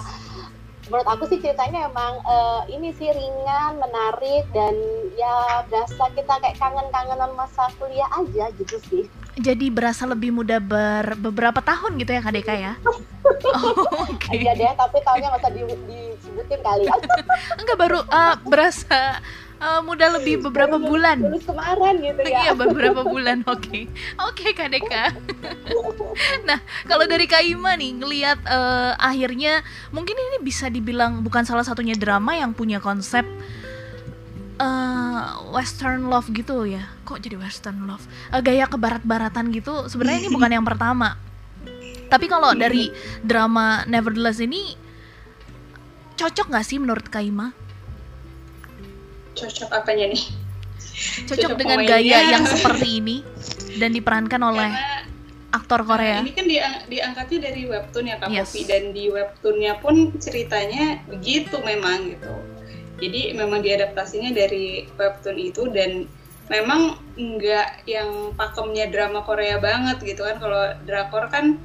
menurut 0.89 1.06
aku 1.06 1.24
sih 1.29 1.38
ceritanya 1.38 1.86
emang 1.86 2.18
uh, 2.25 2.65
ini 2.65 2.89
sih 2.98 3.12
ringan, 3.13 3.77
menarik 3.77 4.48
dan 4.56 4.74
ya 5.13 5.62
berasa 5.70 6.10
kita 6.18 6.34
kayak 6.41 6.58
kangen-kangenan 6.58 7.32
masa 7.38 7.70
kuliah 7.77 8.10
aja 8.15 8.50
gitu 8.58 8.79
sih. 8.89 9.03
Jadi 9.39 9.70
berasa 9.70 10.10
lebih 10.10 10.34
muda 10.34 10.58
ber 10.58 11.15
beberapa 11.15 11.62
tahun 11.62 12.01
gitu 12.01 12.12
ya 12.12 12.22
Kak 12.25 12.34
Deka 12.34 12.53
ya? 12.58 12.74
oh, 13.56 14.08
okay. 14.10 14.41
Iya 14.41 14.58
deh, 14.58 14.74
tapi 14.74 14.98
tahunnya 15.06 15.29
usah 15.38 15.51
di, 15.53 15.62
disebutin 15.68 16.60
kali 16.65 16.84
ya. 16.89 16.96
Enggak 17.62 17.77
baru 17.77 18.00
uh, 18.10 18.36
berasa 18.50 19.22
uh, 19.60 19.82
muda 19.84 20.16
lebih 20.16 20.42
beberapa 20.50 20.80
Baru 20.80 20.96
bulan. 20.96 21.18
Lulus 21.22 21.46
kemarin 21.46 21.94
gitu 22.01 22.22
ya. 22.25 22.39
iya, 22.50 22.51
beberapa 22.56 23.01
bulan. 23.04 23.44
Oke. 23.46 23.62
Okay. 23.62 23.84
Oke, 24.25 24.50
okay, 24.50 24.51
Kak 24.56 24.70
Deka. 24.72 25.06
nah, 26.48 26.60
kalau 26.88 27.06
dari 27.06 27.28
Kak 27.28 27.44
Ima 27.44 27.75
nih 27.75 27.92
ngelihat 28.00 28.39
uh, 28.48 28.96
akhirnya 28.98 29.62
mungkin 29.92 30.16
ini 30.16 30.38
bisa 30.42 30.72
dibilang 30.72 31.22
bukan 31.22 31.44
salah 31.44 31.63
satunya 31.68 31.94
drama 31.94 32.34
yang 32.36 32.56
punya 32.56 32.80
konsep 32.80 33.28
uh, 34.60 35.44
western 35.51 36.08
love 36.08 36.32
gitu 36.32 36.66
ya. 36.66 36.88
Kok 37.04 37.20
jadi 37.20 37.36
western 37.38 37.86
love? 37.86 38.04
Uh, 38.32 38.42
gaya 38.42 38.66
kebarat-baratan 38.66 39.51
gitu. 39.54 39.88
Sebenarnya 39.92 40.28
ini 40.28 40.32
bukan 40.32 40.51
yang 40.51 40.66
pertama. 40.66 41.20
Tapi 42.10 42.25
kalau 42.25 42.58
dari 42.58 42.89
drama 43.22 43.86
Nevertheless 43.86 44.42
ini 44.42 44.74
cocok 46.18 46.50
nggak 46.50 46.66
sih 46.66 46.82
menurut 46.82 47.06
Kak 47.06 47.22
Ima? 47.22 47.54
Cocok 49.38 49.70
apanya 49.74 50.06
nih 50.14 50.24
cocok, 51.26 51.38
cocok 51.38 51.52
dengan 51.58 51.78
pemainnya. 51.82 52.00
gaya 52.00 52.18
yang 52.34 52.44
seperti 52.46 52.88
ini 53.00 53.18
dan 53.78 53.92
diperankan 53.96 54.42
oleh 54.44 54.70
Karena, 54.70 55.00
aktor 55.50 55.82
Korea. 55.82 56.22
Nah, 56.22 56.26
ini 56.26 56.34
kan 56.36 56.46
diang 56.46 56.76
diangkatnya 56.86 57.40
dari 57.50 57.62
webtoon 57.66 58.06
ya 58.06 58.16
Kak 58.22 58.30
yes. 58.30 58.54
Dan 58.70 58.94
di 58.94 59.10
webtoonnya 59.10 59.82
pun 59.82 60.14
ceritanya 60.22 61.02
begitu 61.10 61.58
memang 61.66 62.14
gitu. 62.14 62.34
Jadi 63.00 63.34
memang 63.34 63.64
diadaptasinya 63.64 64.36
dari 64.36 64.86
webtoon 65.00 65.38
itu 65.40 65.72
dan 65.72 66.06
memang 66.52 67.00
enggak 67.16 67.86
yang 67.88 68.36
pakemnya 68.36 68.92
drama 68.92 69.24
Korea 69.24 69.58
banget 69.58 70.04
gitu 70.04 70.28
kan. 70.28 70.38
Kalau 70.38 70.76
drakor 70.84 71.32
kan 71.32 71.58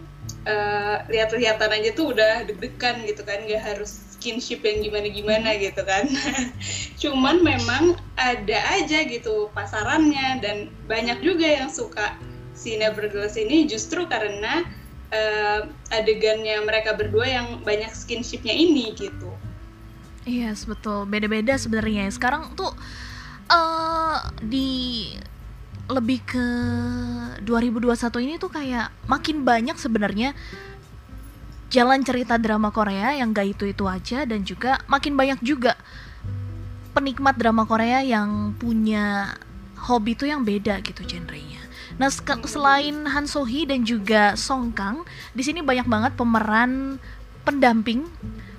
uh, 0.46 0.96
lihat-lihatan 1.10 1.70
aja 1.74 1.90
tuh 1.92 2.14
udah 2.14 2.46
deg-degan 2.46 3.02
gitu 3.04 3.26
kan, 3.26 3.42
nggak 3.44 3.60
harus 3.60 4.13
skinship 4.24 4.64
yang 4.64 4.80
gimana-gimana 4.80 5.60
gitu 5.60 5.84
kan. 5.84 6.08
Cuman 7.04 7.44
memang 7.44 8.00
ada 8.16 8.58
aja 8.72 9.04
gitu 9.04 9.52
pasarannya 9.52 10.40
dan 10.40 10.72
banyak 10.88 11.20
juga 11.20 11.44
yang 11.44 11.68
suka 11.68 12.16
si 12.56 12.80
Nevertheless 12.80 13.36
ini 13.36 13.68
justru 13.68 14.08
karena 14.08 14.64
uh, 15.12 15.68
adegannya 15.92 16.56
mereka 16.64 16.96
berdua 16.96 17.28
yang 17.28 17.60
banyak 17.68 17.92
skinshipnya 17.92 18.56
ini 18.56 18.96
gitu. 18.96 19.28
Iya, 20.24 20.56
yes, 20.56 20.64
betul. 20.64 21.04
Beda-beda 21.04 21.52
sebenarnya. 21.60 22.08
Sekarang 22.08 22.56
tuh 22.56 22.72
uh, 23.52 24.24
di 24.40 25.12
lebih 25.84 26.24
ke 26.24 26.46
2021 27.44 28.24
ini 28.24 28.34
tuh 28.40 28.48
kayak 28.48 28.88
makin 29.04 29.44
banyak 29.44 29.76
sebenarnya 29.76 30.32
jalan 31.74 32.06
cerita 32.06 32.38
drama 32.38 32.70
Korea 32.70 33.18
yang 33.18 33.34
gak 33.34 33.58
itu-itu 33.58 33.90
aja 33.90 34.22
dan 34.22 34.46
juga 34.46 34.78
makin 34.86 35.18
banyak 35.18 35.42
juga 35.42 35.74
penikmat 36.94 37.34
drama 37.34 37.66
Korea 37.66 37.98
yang 38.06 38.54
punya 38.54 39.34
hobi 39.90 40.14
tuh 40.14 40.30
yang 40.30 40.46
beda 40.46 40.78
gitu 40.86 41.02
genrenya. 41.02 41.58
Nah, 41.98 42.10
selain 42.46 43.06
Han 43.10 43.26
So 43.26 43.42
Hee 43.42 43.66
dan 43.66 43.82
juga 43.82 44.38
Song 44.38 44.70
Kang, 44.70 45.02
di 45.34 45.42
sini 45.42 45.62
banyak 45.62 45.86
banget 45.86 46.12
pemeran 46.14 47.02
pendamping 47.42 48.06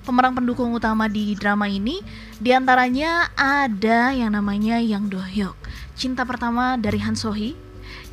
pemeran 0.06 0.38
pendukung 0.38 0.70
utama 0.70 1.10
di 1.10 1.34
drama 1.34 1.66
ini 1.66 1.98
di 2.38 2.54
antaranya 2.54 3.34
ada 3.34 4.14
yang 4.14 4.38
namanya 4.38 4.78
Yang 4.78 5.18
Do 5.18 5.22
Hyuk 5.26 5.58
cinta 5.98 6.22
pertama 6.22 6.78
dari 6.78 7.02
Han 7.02 7.18
So 7.18 7.34
Hee 7.34 7.58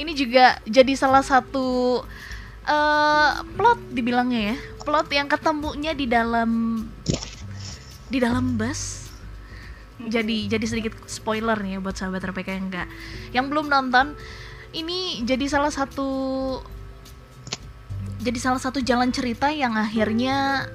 ini 0.01 0.17
juga 0.17 0.57
jadi 0.65 0.97
salah 0.97 1.21
satu 1.21 2.01
uh, 2.67 3.43
plot 3.57 3.81
dibilangnya 3.95 4.55
ya. 4.55 4.57
Plot 4.83 5.09
yang 5.15 5.29
ketemunya 5.31 5.93
di 5.95 6.07
dalam 6.11 6.83
di 8.11 8.19
dalam 8.19 8.59
bus. 8.59 9.09
Jadi 10.03 10.51
jadi 10.51 10.67
sedikit 10.67 10.99
spoiler 11.07 11.55
nih 11.63 11.79
ya 11.79 11.79
buat 11.79 11.95
sahabat 11.95 12.27
RPK 12.27 12.49
yang 12.59 12.67
enggak 12.71 12.89
yang 13.31 13.47
belum 13.47 13.71
nonton. 13.71 14.19
Ini 14.73 15.23
jadi 15.23 15.47
salah 15.47 15.71
satu 15.71 16.11
jadi 18.23 18.39
salah 18.39 18.63
satu 18.63 18.79
jalan 18.83 19.11
cerita 19.11 19.51
yang 19.51 19.75
akhirnya 19.75 20.67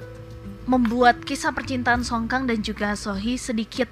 membuat 0.67 1.23
kisah 1.23 1.55
percintaan 1.55 2.03
Song 2.03 2.27
Kang 2.27 2.43
dan 2.43 2.59
juga 2.59 2.91
Sohee 2.99 3.39
sedikit 3.39 3.87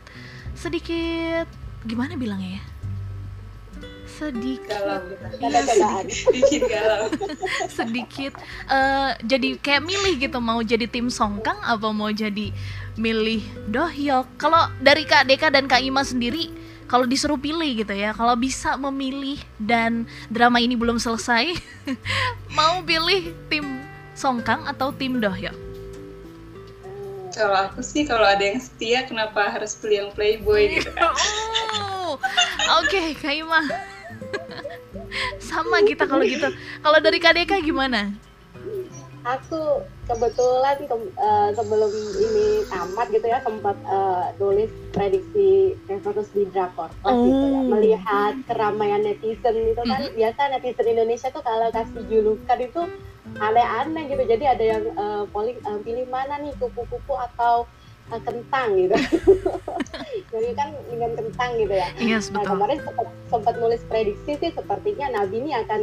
sedikit 0.56 1.48
gimana 1.88 2.20
bilangnya 2.20 2.60
ya 2.60 2.64
sedikit. 4.16 4.72
Galau 4.72 5.00
gitu. 5.12 5.26
ya, 5.44 5.62
sedikit, 6.24 6.62
galau. 6.72 7.04
Sedikit. 7.78 8.34
Uh, 8.72 9.12
jadi 9.28 9.60
kayak 9.60 9.84
milih 9.84 10.14
gitu 10.18 10.40
mau 10.40 10.64
jadi 10.64 10.88
tim 10.88 11.12
Song 11.12 11.44
Kang 11.44 11.60
apa 11.60 11.92
mau 11.92 12.10
jadi 12.10 12.56
milih 12.96 13.44
Dohyok 13.68 14.40
kalau 14.40 14.72
dari 14.80 15.04
Kak 15.04 15.28
Deka 15.28 15.52
dan 15.52 15.68
Kak 15.68 15.84
Ima 15.84 16.08
sendiri 16.08 16.48
kalau 16.88 17.04
disuruh 17.04 17.36
pilih 17.36 17.84
gitu 17.84 17.92
ya 17.92 18.16
kalau 18.16 18.40
bisa 18.40 18.80
memilih 18.80 19.36
dan 19.60 20.08
drama 20.32 20.64
ini 20.64 20.80
belum 20.80 20.96
selesai 20.96 21.52
mau 22.58 22.80
pilih 22.88 23.36
tim 23.52 23.84
Song 24.16 24.40
Kang 24.40 24.64
atau 24.64 24.96
tim 24.96 25.20
Dohyok 25.20 25.56
kalau 27.36 27.68
aku 27.68 27.84
sih 27.84 28.08
kalau 28.08 28.24
ada 28.24 28.40
yang 28.40 28.64
setia 28.64 29.04
kenapa 29.04 29.52
harus 29.52 29.76
pilih 29.76 30.08
yang 30.08 30.12
playboy 30.16 30.80
gitu 30.80 30.88
kan? 30.96 31.12
Oh, 31.84 32.16
oke 32.16 32.88
okay, 32.88 33.12
Kak 33.12 33.36
Ima 33.36 33.60
sama 35.50 35.82
kita 35.86 36.04
kalau 36.06 36.24
gitu. 36.26 36.48
Kalau 36.82 37.00
dari 37.02 37.20
KDK 37.20 37.52
gimana? 37.66 38.12
Aku 39.26 39.82
kebetulan 40.06 40.78
ke, 40.86 40.96
uh, 41.18 41.50
sebelum 41.58 41.90
ini 42.22 42.62
tamat 42.70 43.10
gitu 43.10 43.26
ya 43.26 43.42
sempat 43.42 43.74
uh, 43.90 44.30
tulis 44.38 44.70
prediksi 44.94 45.74
terus 45.90 46.30
di 46.30 46.46
drakor. 46.54 46.94
Oh. 47.02 47.26
gitu 47.26 47.46
ya 47.50 47.62
melihat 47.66 48.34
keramaian 48.46 49.02
netizen 49.02 49.74
itu 49.74 49.82
kan. 49.82 49.98
Mm 49.98 49.98
-hmm. 49.98 50.14
biasa 50.14 50.42
netizen 50.54 50.88
Indonesia 50.94 51.34
tuh 51.34 51.42
kalau 51.42 51.74
kasih 51.74 52.06
julukan 52.06 52.60
itu 52.62 52.82
aneh-aneh 53.42 54.04
gitu. 54.14 54.24
Jadi 54.30 54.46
ada 54.46 54.64
yang 54.78 54.84
uh, 54.94 55.24
polling 55.34 55.58
uh, 55.66 55.82
pilih 55.82 56.06
mana 56.06 56.38
nih 56.46 56.54
kupu-kupu 56.62 57.18
atau 57.18 57.66
kentang 58.10 58.70
gitu. 58.78 58.96
Jadi 60.34 60.50
kan 60.54 60.70
dengan 60.90 61.12
kentang 61.18 61.52
gitu 61.58 61.74
ya. 61.74 61.90
Yes, 61.98 62.30
nah 62.30 62.46
kemarin 62.46 62.78
sempat, 62.82 63.08
sempat 63.30 63.54
nulis 63.58 63.82
prediksi 63.90 64.38
sih 64.38 64.52
sepertinya 64.54 65.22
Nabi 65.22 65.42
ini 65.42 65.52
akan 65.58 65.82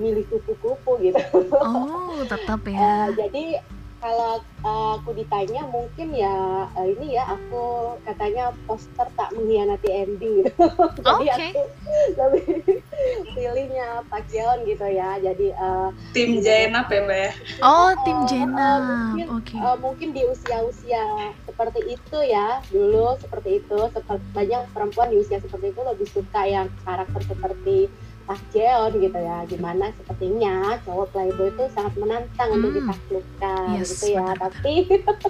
milih 0.00 0.24
kupu-kupu 0.32 0.98
gitu. 1.04 1.20
Oh 1.54 2.22
tetap 2.26 2.64
ya. 2.66 2.78
Uh, 2.78 3.08
jadi 3.20 3.62
kalau 4.00 4.40
uh, 4.64 4.96
aku 4.96 5.12
ditanya 5.12 5.62
mungkin 5.68 6.16
ya 6.16 6.66
uh, 6.72 6.86
ini 6.88 7.20
ya 7.20 7.24
aku 7.36 7.96
katanya 8.08 8.50
poster 8.64 9.06
tak 9.14 9.28
mengkhianati 9.36 9.88
ending 9.92 10.34
gitu. 10.48 10.66
jadi 11.04 11.28
okay. 11.28 11.50
aku 11.52 11.62
lebih 12.16 12.44
pilihnya 13.36 14.04
Pak 14.08 14.22
Jeon 14.28 14.64
gitu 14.68 14.86
ya. 14.88 15.16
Jadi 15.20 15.52
uh, 15.56 15.92
tim 16.12 16.40
Jenap 16.40 16.88
ya 16.92 17.00
Mbak 17.04 17.18
ya. 17.18 17.32
Oh, 17.64 17.92
tim 18.04 18.18
Jenap. 18.28 18.80
Uh, 18.80 18.94
mungkin, 19.14 19.26
okay. 19.40 19.58
uh, 19.60 19.76
mungkin 19.78 20.08
di 20.12 20.22
usia-usia 20.26 21.32
seperti 21.44 21.80
itu 21.96 22.18
ya, 22.24 22.60
dulu 22.68 23.16
seperti 23.20 23.62
itu, 23.64 23.78
seperti 23.92 24.24
banyak 24.32 24.62
perempuan 24.72 25.08
di 25.12 25.16
usia 25.20 25.38
seperti 25.40 25.72
itu 25.72 25.80
lebih 25.84 26.08
suka 26.10 26.42
yang 26.46 26.66
karakter 26.84 27.22
seperti 27.24 27.88
Pak 28.28 28.40
Jeon 28.54 28.92
gitu 29.00 29.18
ya 29.18 29.42
gimana 29.50 29.90
sepertinya 29.98 30.78
cowok 30.86 31.06
playboy 31.10 31.50
itu 31.50 31.64
sangat 31.74 31.94
menantang 31.98 32.50
hmm. 32.52 32.56
untuk 32.60 32.70
ditaklukkan 32.78 33.66
yes, 33.74 33.88
gitu 33.90 34.06
ya 34.14 34.22
benar. 34.22 34.36
tapi 34.38 34.74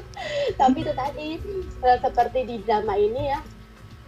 tapi 0.61 0.77
itu 0.85 0.93
tadi 0.93 1.29
uh, 1.81 1.99
seperti 2.03 2.39
di 2.45 2.57
drama 2.67 2.95
ini 2.99 3.23
ya 3.33 3.41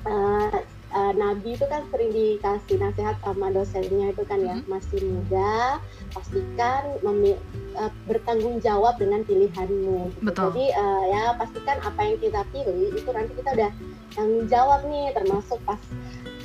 uh, 0.07 0.57
uh, 0.93 1.13
Nabi 1.17 1.57
itu 1.57 1.65
kan 1.67 1.89
sering 1.89 2.13
dikasih 2.13 2.77
nasihat 2.79 3.17
sama 3.25 3.49
dosennya 3.51 4.13
itu 4.13 4.23
kan 4.29 4.39
ya 4.45 4.55
hmm. 4.61 4.69
masih 4.69 5.01
muda 5.01 5.81
pastikan 6.13 6.83
memi 7.01 7.35
uh, 7.77 7.91
bertanggung 8.05 8.61
jawab 8.61 9.01
dengan 9.01 9.25
pilihanmu 9.25 10.13
gitu. 10.13 10.21
Betul. 10.21 10.49
jadi 10.53 10.65
uh, 10.77 11.03
ya 11.09 11.23
pastikan 11.41 11.79
apa 11.81 12.01
yang 12.05 12.17
kita 12.21 12.41
pilih 12.53 12.93
itu 12.93 13.11
nanti 13.11 13.33
kita 13.41 13.51
udah 13.57 13.71
tanggung 14.13 14.47
jawab 14.53 14.81
nih 14.87 15.11
termasuk 15.17 15.59
pas 15.65 15.81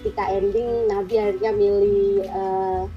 ketika 0.07 0.23
ending 0.31 0.87
Nabi 0.87 1.19
akhirnya 1.19 1.51
milih 1.51 2.23
uh, 2.31 2.87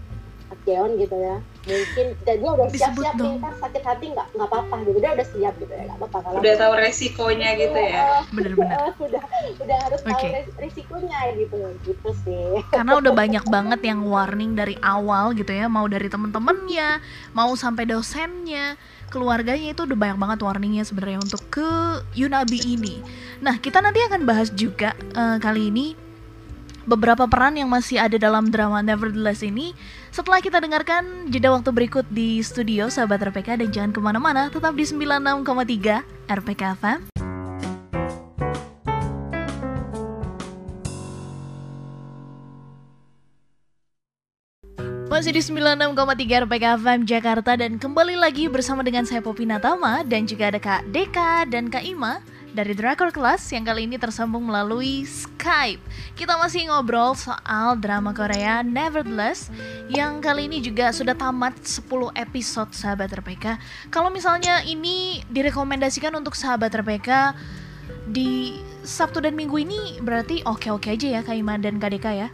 Jeon 0.68 0.94
gitu 1.01 1.16
ya. 1.18 1.42
Mungkin 1.66 2.07
dan 2.23 2.37
dia 2.40 2.51
udah 2.53 2.68
siap-siap 2.70 3.14
nih 3.18 3.37
kan 3.42 3.55
sakit 3.59 3.83
hati 3.83 4.07
nggak 4.14 4.27
nggak 4.38 4.49
apa-apa 4.51 4.75
gitu. 4.87 4.99
Dia 5.03 5.11
udah 5.18 5.27
siap 5.27 5.55
gitu 5.59 5.73
ya 5.75 5.83
nggak 5.90 5.99
apa-apa 5.99 6.18
kalau 6.23 6.38
udah 6.38 6.55
tahu 6.55 6.73
resikonya 6.79 7.49
gitu 7.59 7.81
ya? 7.81 8.03
Bener-bener 8.31 8.79
udah 9.11 9.23
udah 9.59 9.79
harus 9.88 10.01
okay. 10.07 10.46
tahu 10.46 10.62
resikonya 10.62 11.18
gitu 11.35 11.59
gitu 11.83 12.11
sih. 12.23 12.62
Karena 12.70 12.92
udah 13.03 13.12
banyak 13.14 13.44
banget 13.51 13.81
yang 13.83 14.01
warning 14.07 14.53
dari 14.55 14.79
awal 14.85 15.35
gitu 15.35 15.51
ya. 15.51 15.66
Mau 15.66 15.90
dari 15.90 16.07
temen-temennya 16.07 17.03
mau 17.35 17.51
sampai 17.59 17.90
dosennya 17.90 18.79
keluarganya 19.11 19.75
itu 19.75 19.83
udah 19.83 19.99
banyak 19.99 20.18
banget 20.23 20.38
warningnya 20.46 20.85
sebenarnya 20.87 21.18
untuk 21.18 21.42
ke 21.51 21.70
Yunabi 22.14 22.62
ini. 22.62 23.03
Nah 23.42 23.59
kita 23.59 23.83
nanti 23.83 23.99
akan 24.07 24.23
bahas 24.23 24.55
juga 24.55 24.94
uh, 25.18 25.40
kali 25.42 25.75
ini 25.75 26.10
beberapa 26.90 27.31
peran 27.31 27.55
yang 27.55 27.70
masih 27.70 28.03
ada 28.03 28.18
dalam 28.18 28.50
drama 28.50 28.83
Nevertheless 28.83 29.46
ini 29.46 29.70
setelah 30.11 30.42
kita 30.42 30.59
dengarkan 30.59 31.31
jeda 31.31 31.55
waktu 31.55 31.70
berikut 31.70 32.03
di 32.11 32.42
studio 32.42 32.90
sahabat 32.90 33.31
RPK 33.31 33.62
dan 33.62 33.70
jangan 33.70 33.90
ke 33.94 34.00
mana-mana 34.03 34.50
tetap 34.50 34.74
di 34.74 34.83
96,3 34.83 36.03
RPK 36.26 36.62
FM 36.83 37.00
Masih 45.11 45.35
di 45.35 45.42
96,3 45.42 46.46
RPK 46.46 46.64
FM 46.81 47.00
Jakarta 47.03 47.53
dan 47.59 47.83
kembali 47.83 48.14
lagi 48.14 48.46
bersama 48.46 48.87
dengan 48.87 49.03
saya 49.07 49.18
Popi 49.18 49.42
Natama 49.42 50.07
dan 50.07 50.26
juga 50.26 50.55
ada 50.55 50.59
Kak 50.62 50.90
Deka 50.90 51.50
dan 51.50 51.66
Kak 51.66 51.83
Ima 51.83 52.22
dari 52.55 52.74
Drakor 52.79 53.11
Class 53.14 53.50
yang 53.50 53.66
kali 53.66 53.90
ini 53.90 53.98
tersambung 53.98 54.46
melalui 54.46 55.03
Skype. 55.07 55.30
Kita 56.12 56.37
masih 56.37 56.68
ngobrol 56.68 57.16
soal 57.16 57.81
drama 57.81 58.12
Korea 58.12 58.61
Nevertheless 58.61 59.48
yang 59.88 60.20
kali 60.20 60.53
ini 60.53 60.61
juga 60.61 60.92
sudah 60.92 61.16
tamat 61.16 61.57
10 61.64 61.88
episode 62.12 62.70
sahabat 62.76 63.09
RPK. 63.16 63.57
Kalau 63.88 64.12
misalnya 64.12 64.61
ini 64.68 65.24
direkomendasikan 65.33 66.12
untuk 66.12 66.37
sahabat 66.37 66.76
RPK 66.76 67.33
di 68.05 68.61
Sabtu 68.85 69.24
dan 69.24 69.33
Minggu 69.33 69.64
ini 69.64 69.96
berarti 70.05 70.44
oke-oke 70.44 70.92
aja 70.92 71.09
ya 71.09 71.20
Kak 71.24 71.37
Iman 71.37 71.64
dan 71.64 71.81
Kak 71.81 71.96
Deka 71.96 72.12
ya? 72.12 72.29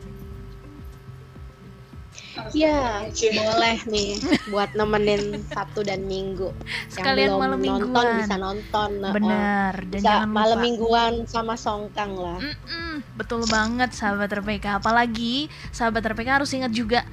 Iya, 2.52 3.08
boleh 3.12 3.78
nih 3.88 4.10
buat 4.52 4.70
nemenin 4.76 5.40
Sabtu 5.48 5.84
dan 5.84 6.04
Minggu. 6.04 6.52
Sekalian 6.92 7.36
yang 7.36 7.40
belum 7.40 7.42
malam 7.42 7.60
nonton 7.60 7.82
mingguan. 7.88 8.20
bisa 8.20 8.36
nonton. 8.36 8.90
Benar. 9.00 9.74
Uh, 9.74 9.88
dan 9.88 10.00
bisa 10.00 10.06
jangan 10.06 10.30
malam 10.30 10.58
mingguan 10.60 11.12
sama 11.24 11.54
Songkang 11.56 12.12
lah. 12.16 12.38
Mm-mm, 12.40 13.04
betul 13.16 13.42
banget 13.48 13.96
sahabat 13.96 14.28
RPK. 14.32 14.80
Apalagi 14.80 15.48
sahabat 15.72 16.04
RPK 16.04 16.28
harus 16.42 16.52
ingat 16.52 16.72
juga 16.72 17.04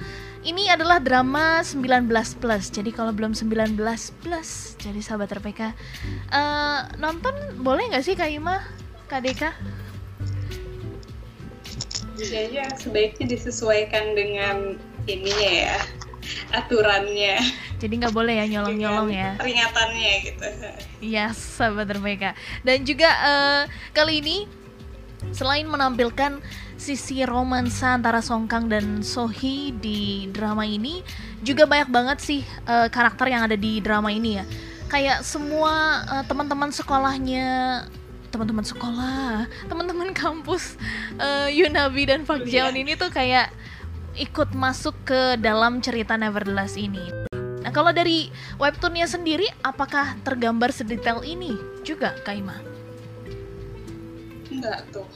ini 0.44 0.68
adalah 0.68 1.00
drama 1.00 1.64
19 1.64 2.12
plus. 2.40 2.68
Jadi 2.68 2.92
kalau 2.92 3.16
belum 3.16 3.32
19 3.32 3.80
plus, 4.20 4.76
jadi 4.76 5.00
sahabat 5.00 5.32
RPK 5.40 5.62
uh, 5.64 5.72
eh, 5.72 6.80
nonton 7.00 7.34
boleh 7.64 7.96
nggak 7.96 8.04
sih 8.04 8.16
Kak 8.20 8.28
Ima, 8.28 8.60
Kak 9.08 9.24
Deka? 9.24 9.52
Ya, 12.20 12.46
ya 12.46 12.66
sebaiknya 12.78 13.26
disesuaikan 13.26 14.14
dengan 14.14 14.78
ininya 15.08 15.50
ya 15.52 15.78
aturannya. 16.56 17.36
Jadi 17.82 17.94
nggak 18.00 18.16
boleh 18.16 18.40
ya 18.40 18.46
nyolong 18.48 18.78
nyolong 18.80 19.10
ya 19.12 19.36
peringatannya 19.36 20.12
gitu. 20.24 20.44
Iya 21.04 21.30
yes, 21.30 21.60
sahabat 21.60 21.92
terbaik 21.92 22.24
dan 22.64 22.78
juga 22.88 23.10
uh, 23.12 23.62
kali 23.92 24.24
ini 24.24 24.38
selain 25.36 25.68
menampilkan 25.68 26.40
sisi 26.76 27.24
romansa 27.24 27.96
antara 27.96 28.20
Song 28.20 28.48
Kang 28.48 28.68
dan 28.68 29.04
Sohee 29.04 29.72
di 29.72 30.28
drama 30.36 30.68
ini 30.68 31.00
juga 31.40 31.64
banyak 31.64 31.88
banget 31.92 32.18
sih 32.20 32.42
uh, 32.68 32.92
karakter 32.92 33.32
yang 33.32 33.48
ada 33.48 33.56
di 33.56 33.80
drama 33.80 34.12
ini 34.12 34.40
ya. 34.40 34.46
Kayak 34.92 35.26
semua 35.26 36.04
uh, 36.08 36.24
teman-teman 36.28 36.70
sekolahnya 36.72 37.48
teman-teman 38.34 38.66
sekolah 38.66 39.46
teman-teman 39.70 40.10
kampus 40.16 40.74
uh, 41.22 41.46
Yunabi 41.54 42.10
dan 42.10 42.26
Park 42.26 42.50
Jeon 42.50 42.74
ini 42.74 42.98
tuh 42.98 43.14
kayak 43.14 43.54
ikut 44.14 44.54
masuk 44.54 44.94
ke 45.06 45.38
dalam 45.42 45.82
cerita 45.82 46.14
Nevertheless 46.14 46.78
ini. 46.78 47.02
Nah, 47.64 47.72
kalau 47.72 47.90
dari 47.90 48.30
webtoonnya 48.62 49.08
sendiri, 49.10 49.48
apakah 49.66 50.14
tergambar 50.22 50.70
sedetail 50.70 51.24
ini 51.26 51.56
juga, 51.82 52.14
Kaima? 52.28 52.60
Enggak 54.52 54.86
tuh. 54.94 55.08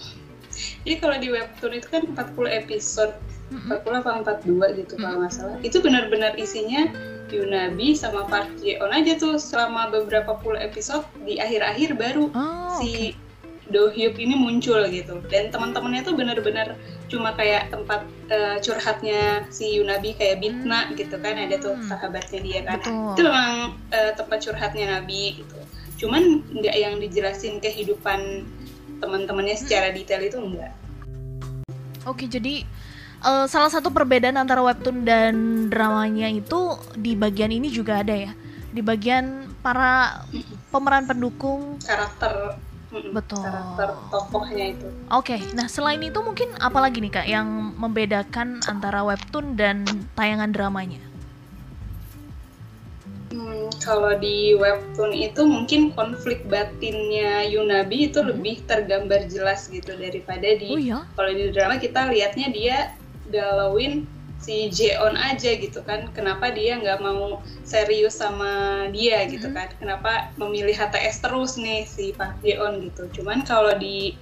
Jadi 0.88 0.96
kalau 0.98 1.16
di 1.22 1.30
webtoon 1.30 1.74
itu 1.78 1.88
kan 1.92 2.04
40 2.10 2.50
episode, 2.66 3.14
mm 3.54 3.60
-hmm. 3.70 3.86
40 3.86 4.02
apa 4.02 4.10
42 4.42 4.80
gitu 4.82 4.96
mm 4.98 4.98
-hmm. 4.98 4.98
kalau 4.98 5.18
nggak 5.22 5.34
salah. 5.36 5.58
Itu 5.62 5.78
benar-benar 5.84 6.34
isinya 6.40 6.90
Yunabi 7.28 7.92
sama 7.92 8.24
Park 8.28 8.48
Ji-on 8.64 8.92
aja 8.96 9.20
tuh 9.20 9.36
selama 9.36 9.92
beberapa 9.92 10.40
puluh 10.40 10.60
episode 10.60 11.04
di 11.28 11.36
akhir-akhir 11.44 12.00
baru 12.00 12.32
oh, 12.32 12.80
si 12.80 13.12
okay. 13.12 13.27
Do 13.68 13.92
Hyuk 13.92 14.16
ini 14.20 14.36
muncul 14.36 14.84
gitu. 14.88 15.20
Dan 15.28 15.52
teman-temannya 15.52 16.02
tuh 16.08 16.16
benar-benar 16.16 16.80
cuma 17.08 17.36
kayak 17.36 17.72
tempat 17.72 18.04
uh, 18.32 18.58
curhatnya 18.60 19.48
si 19.52 19.80
Yunabi 19.80 20.16
kayak 20.16 20.44
Bitna 20.44 20.88
hmm. 20.88 20.96
gitu 21.00 21.16
kan 21.20 21.36
ada 21.36 21.56
tuh 21.60 21.76
sahabatnya 21.88 22.40
dia 22.44 22.60
kan. 22.64 22.80
Betul. 22.80 23.16
itu 23.16 23.22
memang 23.28 23.52
uh, 23.92 24.12
tempat 24.16 24.40
curhatnya 24.44 24.86
Nabi 25.00 25.44
gitu. 25.44 25.60
Cuman 26.06 26.46
nggak 26.54 26.76
yang 26.78 27.00
dijelasin 27.02 27.58
kehidupan 27.60 28.46
teman-temannya 28.98 29.56
secara 29.58 29.94
detail 29.94 30.26
itu 30.26 30.38
enggak 30.42 30.74
oke 32.08 32.24
jadi 32.24 32.64
uh, 33.22 33.46
salah 33.46 33.68
satu 33.68 33.92
perbedaan 33.92 34.40
antara 34.40 34.64
webtoon 34.64 35.04
dan 35.04 35.68
dramanya 35.68 36.32
itu 36.32 36.80
di 36.96 37.14
bagian 37.14 37.52
ini 37.52 37.68
juga 37.68 38.02
ada 38.02 38.16
ya. 38.16 38.32
Di 38.72 38.80
bagian 38.80 39.52
para 39.60 40.24
pemeran 40.72 41.04
pendukung 41.04 41.82
karakter 41.84 42.56
betul 42.88 43.44
karakter 43.44 43.90
tokohnya 44.08 44.66
itu 44.72 44.88
oke 45.12 45.28
okay. 45.28 45.40
nah 45.52 45.68
selain 45.68 46.00
itu 46.00 46.20
mungkin 46.24 46.56
apa 46.60 46.80
lagi 46.80 47.04
nih 47.04 47.12
kak 47.12 47.28
yang 47.28 47.76
membedakan 47.76 48.64
antara 48.66 49.04
webtoon 49.04 49.60
dan 49.60 49.84
tayangan 50.16 50.56
dramanya 50.56 51.04
Hmm, 53.28 53.68
kalau 53.84 54.16
di 54.16 54.56
webtoon 54.56 55.12
itu 55.12 55.44
mungkin 55.44 55.92
konflik 55.92 56.48
batinnya 56.48 57.44
Yunabi 57.46 58.08
itu 58.08 58.24
hmm. 58.24 58.30
lebih 58.32 58.64
tergambar 58.64 59.28
jelas 59.28 59.68
gitu 59.68 59.94
daripada 60.00 60.48
di 60.58 60.72
oh, 60.72 60.80
iya? 60.80 61.04
kalau 61.14 61.36
di 61.36 61.52
drama 61.52 61.76
kita 61.76 62.08
lihatnya 62.08 62.48
dia 62.56 62.78
galauin 63.28 64.08
si 64.38 64.70
Jeon 64.70 65.18
aja 65.18 65.52
gitu 65.58 65.82
kan. 65.84 66.10
Kenapa 66.14 66.54
dia 66.54 66.78
nggak 66.78 67.00
mau 67.02 67.42
serius 67.66 68.18
sama 68.18 68.86
dia 68.94 69.26
gitu 69.28 69.50
kan? 69.52 69.70
Kenapa 69.78 70.32
memilih 70.38 70.74
HTS 70.74 71.26
terus 71.26 71.58
nih 71.60 71.84
si 71.84 72.14
Pak 72.14 72.42
Jeon 72.42 72.90
gitu? 72.92 73.10
Cuman 73.22 73.44
kalau 73.44 73.76
di 73.76 74.16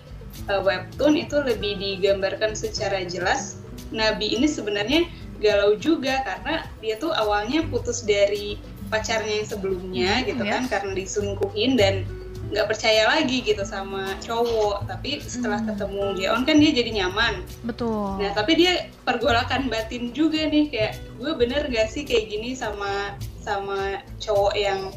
uh, 0.48 0.62
webtoon 0.64 1.20
itu 1.20 1.38
lebih 1.40 1.78
digambarkan 1.80 2.56
secara 2.58 3.04
jelas. 3.06 3.60
Nabi 3.94 4.34
ini 4.34 4.50
sebenarnya 4.50 5.06
galau 5.44 5.76
juga 5.76 6.24
karena 6.24 6.64
dia 6.80 6.96
tuh 6.98 7.12
awalnya 7.12 7.62
putus 7.68 8.02
dari 8.08 8.56
pacarnya 8.88 9.44
yang 9.44 9.50
sebelumnya 9.50 10.12
gitu 10.24 10.44
yeah. 10.46 10.62
kan 10.62 10.64
karena 10.70 10.92
diselingkuhin 10.96 11.76
dan 11.76 12.06
nggak 12.54 12.68
percaya 12.70 13.10
lagi 13.10 13.42
gitu 13.42 13.64
sama 13.66 14.14
cowok. 14.22 14.86
Tapi 14.86 15.22
setelah 15.24 15.62
hmm. 15.62 15.70
ketemu 15.74 16.04
Jeon 16.20 16.42
kan 16.46 16.56
dia 16.62 16.72
jadi 16.72 16.92
nyaman. 17.04 17.42
Betul. 17.66 18.22
Nah 18.22 18.32
tapi 18.34 18.58
dia 18.60 18.90
pergolakan 19.04 19.68
batin 19.72 20.14
juga 20.14 20.46
nih 20.46 20.70
kayak 20.70 20.94
gue 21.18 21.32
bener 21.34 21.68
gak 21.72 21.90
sih 21.90 22.06
kayak 22.06 22.30
gini 22.30 22.54
sama 22.54 23.18
sama 23.42 24.02
cowok 24.22 24.54
yang 24.58 24.90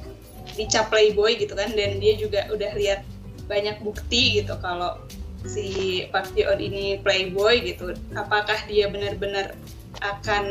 dicap 0.56 0.88
playboy 0.92 1.36
gitu 1.36 1.56
kan? 1.56 1.72
Dan 1.72 2.02
dia 2.02 2.16
juga 2.16 2.48
udah 2.52 2.72
lihat 2.76 3.04
banyak 3.48 3.80
bukti 3.80 4.44
gitu 4.44 4.52
kalau 4.60 5.00
si 5.48 6.04
Park 6.12 6.34
Jeon 6.36 6.60
ini 6.60 7.00
playboy 7.00 7.64
gitu. 7.64 7.96
Apakah 8.12 8.58
dia 8.68 8.90
benar-benar 8.92 9.56
akan 10.04 10.44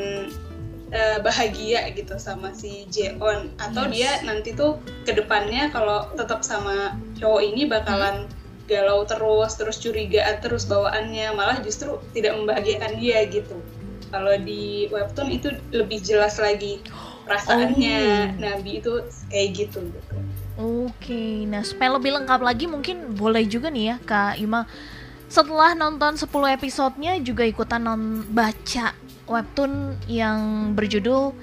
uh, 0.91 1.17
bahagia 1.23 1.89
gitu 1.93 2.15
sama 2.19 2.51
si 2.55 2.87
Jeon 2.91 3.51
atau 3.59 3.87
yes. 3.87 3.93
dia 3.93 4.11
nanti 4.23 4.55
tuh 4.55 4.79
ke 5.03 5.15
depannya 5.15 5.71
kalau 5.71 6.07
tetap 6.15 6.43
sama 6.43 6.95
cowok 7.19 7.41
ini 7.43 7.67
bakalan 7.67 8.27
hmm. 8.27 8.67
galau 8.67 9.03
terus 9.07 9.55
terus 9.55 9.77
curiga 9.79 10.27
terus 10.39 10.67
bawaannya 10.67 11.31
malah 11.35 11.59
justru 11.63 11.99
tidak 12.11 12.35
membahagiakan 12.35 12.99
dia 12.99 13.23
gitu 13.27 13.57
kalau 14.07 14.35
di 14.39 14.87
webtoon 14.87 15.29
itu 15.35 15.51
lebih 15.75 15.99
jelas 15.99 16.39
lagi 16.39 16.79
perasaannya 17.27 17.99
oh. 17.99 18.39
Nabi 18.39 18.79
itu 18.79 19.03
kayak 19.27 19.49
gitu 19.55 19.79
gitu 19.83 20.15
Oke, 20.57 21.13
okay. 21.13 21.45
nah 21.45 21.61
supaya 21.61 21.93
lebih 21.93 22.17
lengkap 22.17 22.41
lagi 22.41 22.65
mungkin 22.65 23.13
boleh 23.13 23.45
juga 23.45 23.69
nih 23.69 23.93
ya 23.93 23.95
Kak 24.01 24.41
Ima 24.41 24.65
setelah 25.27 25.75
nonton 25.75 26.15
10 26.17 26.25
episodenya 26.55 27.19
juga 27.19 27.43
ikutan 27.43 27.83
non 27.83 28.23
baca 28.31 28.95
webtoon 29.27 29.99
yang 30.07 30.71
berjudul 30.73 31.35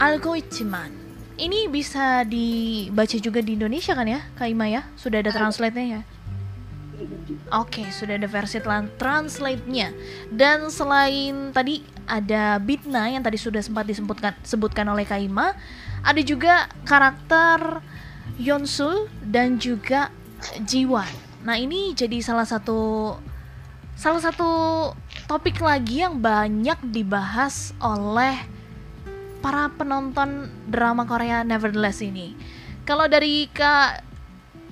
Algoitman. 0.00 0.92
Ini 1.40 1.72
bisa 1.72 2.24
dibaca 2.28 3.16
juga 3.16 3.40
di 3.40 3.56
Indonesia 3.56 3.96
kan 3.96 4.04
ya, 4.04 4.20
Kak 4.36 4.48
Ima 4.48 4.68
ya? 4.68 4.84
Sudah 4.96 5.24
ada 5.24 5.32
translate-nya 5.32 6.00
ya? 6.00 6.02
Oke, 7.56 7.80
okay, 7.80 7.86
sudah 7.88 8.20
ada 8.20 8.28
versi 8.28 8.60
translate-nya. 9.00 9.96
Dan 10.28 10.68
selain 10.68 11.48
tadi 11.56 11.80
ada 12.04 12.60
Bitna 12.60 13.08
yang 13.08 13.24
tadi 13.24 13.40
sudah 13.40 13.64
sempat 13.64 13.88
disebutkan 13.88 14.36
sebutkan 14.44 14.84
oleh 14.92 15.08
Kak 15.08 15.24
Ima, 15.24 15.56
ada 16.04 16.20
juga 16.20 16.68
karakter 16.84 17.80
Yonsul 18.36 19.08
dan 19.24 19.56
juga 19.56 20.12
Jiwan. 20.64 21.08
Nah, 21.44 21.56
ini 21.56 21.96
jadi 21.96 22.20
salah 22.20 22.44
satu 22.44 23.16
salah 23.96 24.20
satu 24.20 24.48
topik 25.30 25.62
lagi 25.62 26.02
yang 26.02 26.18
banyak 26.18 26.90
dibahas 26.90 27.70
oleh 27.78 28.34
para 29.38 29.70
penonton 29.70 30.50
drama 30.66 31.06
Korea 31.06 31.46
Nevertheless 31.46 32.02
ini. 32.02 32.34
Kalau 32.82 33.06
dari 33.06 33.46
Kak 33.46 34.02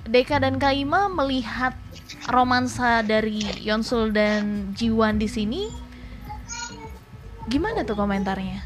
Deka 0.03 0.43
dan 0.43 0.59
Kak 0.59 0.75
Ima 0.75 1.07
melihat 1.07 1.79
romansa 2.27 2.99
dari 3.07 3.39
Yonsul 3.63 4.11
dan 4.11 4.75
Jiwan 4.75 5.15
di 5.15 5.31
sini, 5.31 5.71
gimana 7.47 7.87
tuh 7.87 7.95
komentarnya? 7.95 8.59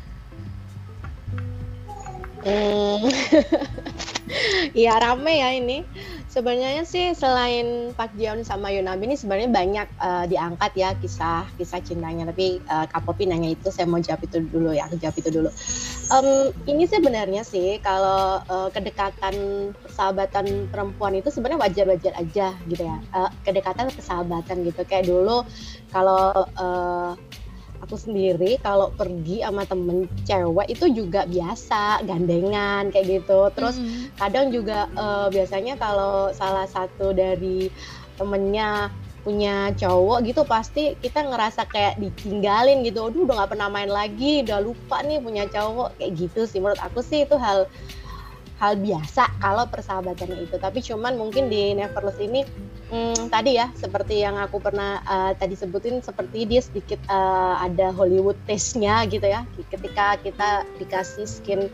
Hmm. 2.42 3.06
Iya 4.74 4.98
rame 4.98 5.44
ya 5.44 5.54
ini. 5.54 5.86
Sebenarnya 6.34 6.82
sih 6.82 7.14
selain 7.14 7.94
Pak 7.94 8.18
Jeon 8.18 8.42
sama 8.42 8.74
Yunabi 8.74 9.06
ini 9.06 9.14
sebenarnya 9.14 9.54
banyak 9.54 9.88
uh, 10.02 10.26
diangkat 10.26 10.74
ya 10.74 10.90
kisah 10.98 11.46
kisah 11.62 11.78
cintanya. 11.86 12.26
Tapi 12.26 12.58
uh, 12.74 12.90
Kak 12.90 13.06
Popi 13.06 13.30
nanya 13.30 13.54
itu 13.54 13.70
saya 13.70 13.86
mau 13.86 14.02
jawab 14.02 14.26
itu 14.26 14.42
dulu 14.42 14.74
ya, 14.74 14.90
jawab 14.98 15.14
itu 15.14 15.30
dulu. 15.30 15.54
Um, 16.10 16.50
ini 16.66 16.90
sebenarnya 16.90 17.46
sih 17.46 17.78
kalau 17.86 18.42
uh, 18.50 18.74
kedekatan 18.74 19.36
persahabatan 19.78 20.74
perempuan 20.74 21.14
itu 21.22 21.30
sebenarnya 21.30 21.70
wajar-wajar 21.70 22.18
aja 22.18 22.58
gitu 22.66 22.82
ya. 22.82 22.98
Uh, 23.14 23.30
kedekatan 23.46 23.94
persahabatan 23.94 24.66
gitu 24.66 24.82
kayak 24.90 25.06
dulu 25.06 25.46
kalau 25.94 26.34
uh, 26.58 27.14
aku 27.84 28.00
sendiri 28.00 28.56
kalau 28.64 28.90
pergi 28.96 29.44
sama 29.44 29.68
temen 29.68 30.08
cewek 30.24 30.72
itu 30.72 30.88
juga 30.96 31.28
biasa 31.28 32.08
gandengan 32.08 32.88
kayak 32.90 33.22
gitu. 33.22 33.52
Terus 33.52 33.76
mm. 33.78 34.16
kadang 34.16 34.50
juga 34.56 34.88
uh, 34.96 35.28
biasanya 35.28 35.76
kalau 35.76 36.32
salah 36.32 36.64
satu 36.66 37.12
dari 37.12 37.68
temennya 38.16 38.88
punya 39.24 39.72
cowok 39.80 40.20
gitu 40.28 40.44
pasti 40.44 41.00
kita 41.00 41.24
ngerasa 41.24 41.68
kayak 41.68 42.00
ditinggalin 42.00 42.84
gitu. 42.88 43.08
Aduh 43.08 43.28
udah 43.28 43.44
gak 43.44 43.56
pernah 43.56 43.72
main 43.72 43.92
lagi 43.92 44.44
udah 44.44 44.60
lupa 44.64 45.04
nih 45.04 45.20
punya 45.20 45.44
cowok. 45.52 46.00
Kayak 46.00 46.12
gitu 46.16 46.42
sih 46.48 46.60
menurut 46.64 46.80
aku 46.80 47.04
sih 47.04 47.28
itu 47.28 47.36
hal 47.36 47.68
hal 48.64 48.80
biasa 48.80 49.28
kalau 49.44 49.68
persahabatannya 49.68 50.48
itu. 50.48 50.56
Tapi 50.56 50.80
cuman 50.80 51.20
mungkin 51.20 51.52
di 51.52 51.76
Neverless 51.76 52.16
ini 52.24 52.48
hmm, 52.88 53.28
tadi 53.28 53.60
ya 53.60 53.68
seperti 53.76 54.24
yang 54.24 54.40
aku 54.40 54.64
pernah 54.64 55.04
uh, 55.04 55.36
tadi 55.36 55.60
sebutin 55.60 56.00
seperti 56.00 56.48
dia 56.48 56.64
sedikit 56.64 57.04
uh, 57.12 57.60
ada 57.60 57.92
Hollywood 57.92 58.40
taste-nya 58.48 59.04
gitu 59.12 59.28
ya. 59.28 59.44
Ketika 59.68 60.16
kita 60.24 60.64
dikasih 60.80 61.28
skin 61.28 61.68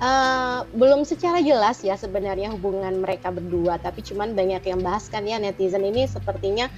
Uh, 0.00 0.64
belum 0.80 1.04
secara 1.04 1.44
jelas 1.44 1.84
ya 1.84 1.92
sebenarnya 1.92 2.48
hubungan 2.56 3.04
mereka 3.04 3.28
berdua. 3.28 3.76
Tapi 3.76 4.00
cuman 4.00 4.32
banyak 4.32 4.64
yang 4.64 4.80
bahas 4.80 5.12
kan 5.12 5.28
ya 5.28 5.36
netizen 5.36 5.84
ini 5.84 6.08
sepertinya 6.08 6.72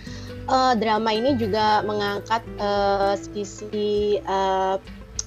uh, 0.50 0.74
drama 0.74 1.14
ini 1.14 1.38
juga 1.38 1.86
mengangkat 1.86 2.42
uh, 2.58 3.14
sisi 3.14 4.18
uh, 4.26 4.74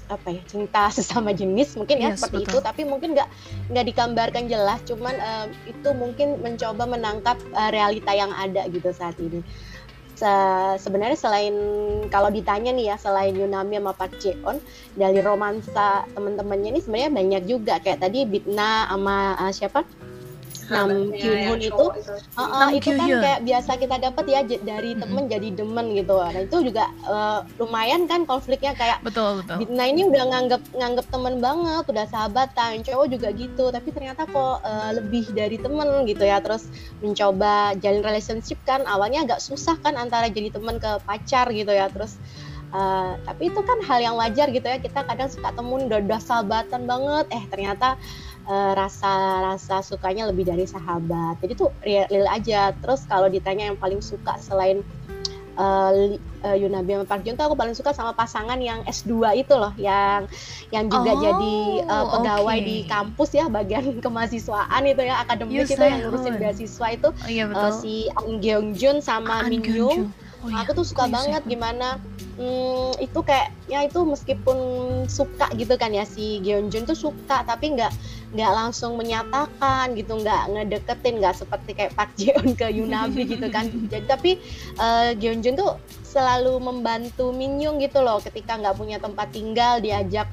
apa 0.08 0.28
ya 0.30 0.42
cinta 0.46 0.90
sesama 0.96 1.34
jenis 1.34 1.74
mungkin 1.76 1.98
ya 2.02 2.14
yes, 2.14 2.22
seperti 2.22 2.46
betul. 2.46 2.52
itu 2.52 2.58
tapi 2.62 2.82
mungkin 2.86 3.10
nggak 3.18 3.30
nggak 3.74 3.86
digambarkan 3.90 4.46
jelas 4.46 4.80
cuman 4.86 5.16
uh, 5.18 5.46
itu 5.66 5.90
mungkin 5.98 6.40
mencoba 6.42 6.84
menangkap 6.86 7.38
uh, 7.54 7.70
realita 7.74 8.12
yang 8.14 8.32
ada 8.34 8.68
gitu 8.70 8.90
saat 8.94 9.18
ini. 9.18 9.42
Se 10.16 10.32
sebenarnya 10.80 11.20
selain 11.20 11.56
kalau 12.08 12.32
ditanya 12.32 12.72
nih 12.72 12.88
ya 12.88 12.96
selain 12.96 13.36
Yunami 13.36 13.76
sama 13.76 13.92
Pak 13.92 14.12
Jeon 14.24 14.64
dari 14.96 15.20
romansa 15.20 16.08
teman-temannya 16.16 16.72
ini 16.72 16.80
sebenarnya 16.80 17.12
banyak 17.12 17.44
juga. 17.44 17.84
Kayak 17.84 18.08
tadi 18.08 18.24
Bitna 18.24 18.88
sama 18.88 19.36
uh, 19.36 19.52
siapa 19.52 19.84
Nam 20.70 21.14
Kyun 21.14 21.60
itu, 21.62 21.70
itu. 21.70 21.86
Uh, 22.34 22.42
uh, 22.42 22.70
itu 22.74 22.90
kan 22.98 23.08
kayak 23.08 23.42
biasa 23.46 23.72
kita 23.78 23.96
dapat 24.02 24.26
ya 24.26 24.42
dari 24.44 24.98
temen 24.98 25.24
jadi 25.30 25.50
demen 25.54 25.94
gitu. 25.94 26.18
Nah 26.18 26.42
itu 26.42 26.58
juga 26.66 26.90
uh, 27.06 27.46
lumayan 27.62 28.10
kan 28.10 28.26
konfliknya 28.26 28.74
kayak. 28.74 29.02
Betul 29.06 29.46
betul. 29.46 29.62
Nah 29.70 29.86
ini 29.86 30.10
udah 30.10 30.24
nganggep 30.26 30.62
nganggep 30.74 31.06
temen 31.14 31.36
banget, 31.38 31.84
udah 31.86 32.06
sahabatan. 32.10 32.82
Cowok 32.82 33.08
juga 33.14 33.30
gitu, 33.34 33.70
tapi 33.70 33.90
ternyata 33.94 34.26
kok 34.26 34.66
uh, 34.66 34.92
lebih 34.94 35.30
dari 35.34 35.62
temen 35.62 36.10
gitu 36.10 36.26
ya. 36.26 36.42
Terus 36.42 36.66
mencoba 37.00 37.78
jalin 37.78 38.02
relationship 38.02 38.58
kan 38.66 38.82
awalnya 38.90 39.26
agak 39.26 39.40
susah 39.42 39.78
kan 39.82 39.94
antara 39.96 40.30
jadi 40.30 40.50
temen 40.50 40.82
ke 40.82 40.92
pacar 41.06 41.50
gitu 41.54 41.70
ya. 41.70 41.90
Terus 41.94 42.18
Uh, 42.76 43.16
tapi 43.24 43.48
itu 43.54 43.62
kan 43.64 43.80
hal 43.88 44.04
yang 44.04 44.16
wajar 44.20 44.52
gitu 44.52 44.68
ya 44.68 44.76
kita 44.76 45.08
kadang 45.08 45.32
suka 45.32 45.48
temuin 45.56 45.88
udah, 45.88 46.02
udah 46.02 46.20
sahabatan 46.20 46.84
banget 46.84 47.26
eh 47.32 47.44
ternyata 47.48 47.96
uh, 48.48 48.72
rasa 48.78 49.12
rasa 49.54 49.82
sukanya 49.82 50.30
lebih 50.30 50.48
dari 50.48 50.66
sahabat. 50.66 51.42
Jadi 51.42 51.54
tuh 51.58 51.70
real, 51.86 52.06
real 52.10 52.28
aja. 52.30 52.72
Terus 52.82 53.06
kalau 53.06 53.28
ditanya 53.30 53.70
yang 53.70 53.78
paling 53.78 54.00
suka 54.00 54.38
selain 54.42 54.82
uh, 55.58 56.16
uh, 56.46 56.56
Yunabi 56.56 56.96
sama 56.96 57.06
Park 57.06 57.22
Jun 57.26 57.36
tuh 57.36 57.46
aku 57.52 57.56
paling 57.58 57.76
suka 57.76 57.92
sama 57.92 58.12
pasangan 58.14 58.58
yang 58.62 58.86
S2 58.86 59.42
itu 59.42 59.54
loh. 59.54 59.74
Yang 59.76 60.32
yang 60.70 60.86
juga 60.88 61.12
oh, 61.14 61.22
jadi 61.22 61.56
uh, 61.90 62.06
pegawai 62.18 62.58
okay. 62.58 62.68
di 62.68 62.78
kampus 62.86 63.30
ya 63.34 63.46
bagian 63.50 63.84
kemahasiswaan 64.04 64.84
itu 64.86 65.02
ya 65.04 65.26
akademik 65.26 65.66
itu 65.66 65.82
yang 65.82 66.08
ngurusin 66.08 66.34
beasiswa 66.38 66.88
itu. 66.94 67.10
Oh, 67.12 67.30
iya, 67.30 67.44
betul. 67.50 67.66
Uh, 67.66 67.74
si 67.74 67.94
Ang 68.14 68.40
Gyeong 68.40 68.70
Jun 68.78 68.98
sama 69.02 69.46
Min 69.48 69.66
Young 69.66 70.14
Oh, 70.46 70.50
iya. 70.54 70.62
Aku 70.62 70.78
tuh 70.78 70.86
suka 70.86 71.10
oh, 71.10 71.12
banget 71.12 71.42
gimana 71.50 71.98
hmm, 72.38 73.02
itu 73.02 73.20
kayak 73.26 73.50
ya 73.66 73.82
itu 73.82 73.98
meskipun 74.06 74.58
suka 75.10 75.50
gitu 75.58 75.74
kan 75.74 75.90
ya 75.90 76.06
si 76.06 76.38
Gyeonjun 76.46 76.86
tuh 76.86 76.94
suka 76.94 77.42
tapi 77.50 77.74
nggak 77.74 77.90
nggak 78.36 78.52
langsung 78.52 79.00
menyatakan 79.00 79.96
gitu 79.96 80.20
nggak 80.20 80.52
ngedeketin 80.52 81.24
nggak 81.24 81.40
seperti 81.40 81.72
kayak 81.72 81.96
Park 81.96 82.12
Jeon 82.20 82.52
ke 82.52 82.68
Yunabi 82.68 83.24
gitu 83.24 83.48
kan. 83.48 83.72
Jadi 83.92 84.06
tapi 84.06 84.32
uh, 84.76 85.16
Gyeonjun 85.16 85.56
tuh 85.56 85.80
selalu 86.04 86.60
membantu 86.60 87.32
Minyung 87.32 87.80
gitu 87.80 88.04
loh 88.04 88.20
ketika 88.20 88.60
nggak 88.60 88.76
punya 88.76 89.00
tempat 89.00 89.32
tinggal 89.32 89.80
diajak 89.80 90.28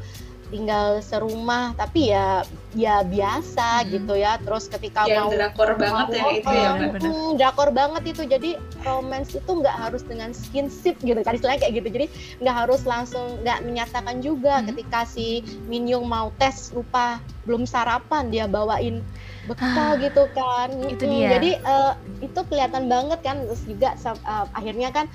tinggal 0.51 0.99
serumah. 0.99 1.79
Tapi 1.79 2.11
ya 2.11 2.43
ya 2.73 3.05
biasa 3.05 3.85
hmm. 3.85 3.89
gitu 3.93 4.15
ya. 4.17 4.37
Terus 4.41 4.65
ketika 4.69 5.05
ya, 5.05 5.25
mau 5.25 5.31
drakor 5.33 5.77
banget 5.77 6.07
ya 6.17 6.25
itu 6.33 6.53
ya 6.53 6.71
hmm, 6.77 7.31
drakor 7.37 7.69
banget 7.71 8.03
itu. 8.17 8.23
Jadi 8.25 8.51
romance 8.85 9.37
itu 9.37 9.51
nggak 9.51 9.77
harus 9.77 10.03
dengan 10.05 10.33
skinship 10.33 10.97
gitu 11.05 11.21
kan 11.21 11.37
istilahnya 11.37 11.61
kayak 11.65 11.75
gitu. 11.85 11.89
Jadi 11.93 12.07
nggak 12.41 12.57
harus 12.67 12.83
langsung 12.89 13.41
nggak 13.45 13.59
menyatakan 13.65 14.21
juga 14.25 14.61
hmm. 14.61 14.67
ketika 14.73 15.05
si 15.05 15.45
Minyung 15.69 16.09
mau 16.09 16.33
tes 16.41 16.73
lupa 16.73 17.21
belum 17.45 17.67
sarapan 17.67 18.31
dia 18.31 18.47
bawain 18.47 19.03
bekal 19.51 19.99
ah, 19.99 19.99
gitu 19.99 20.25
kan. 20.33 20.71
itu 20.87 21.03
hmm, 21.03 21.15
dia. 21.19 21.29
jadi 21.39 21.51
uh, 21.67 21.93
itu 22.23 22.41
kelihatan 22.47 22.87
banget 22.87 23.21
kan. 23.21 23.37
Terus 23.47 23.63
juga 23.67 23.95
uh, 24.07 24.47
akhirnya 24.55 24.95
kan 24.95 25.07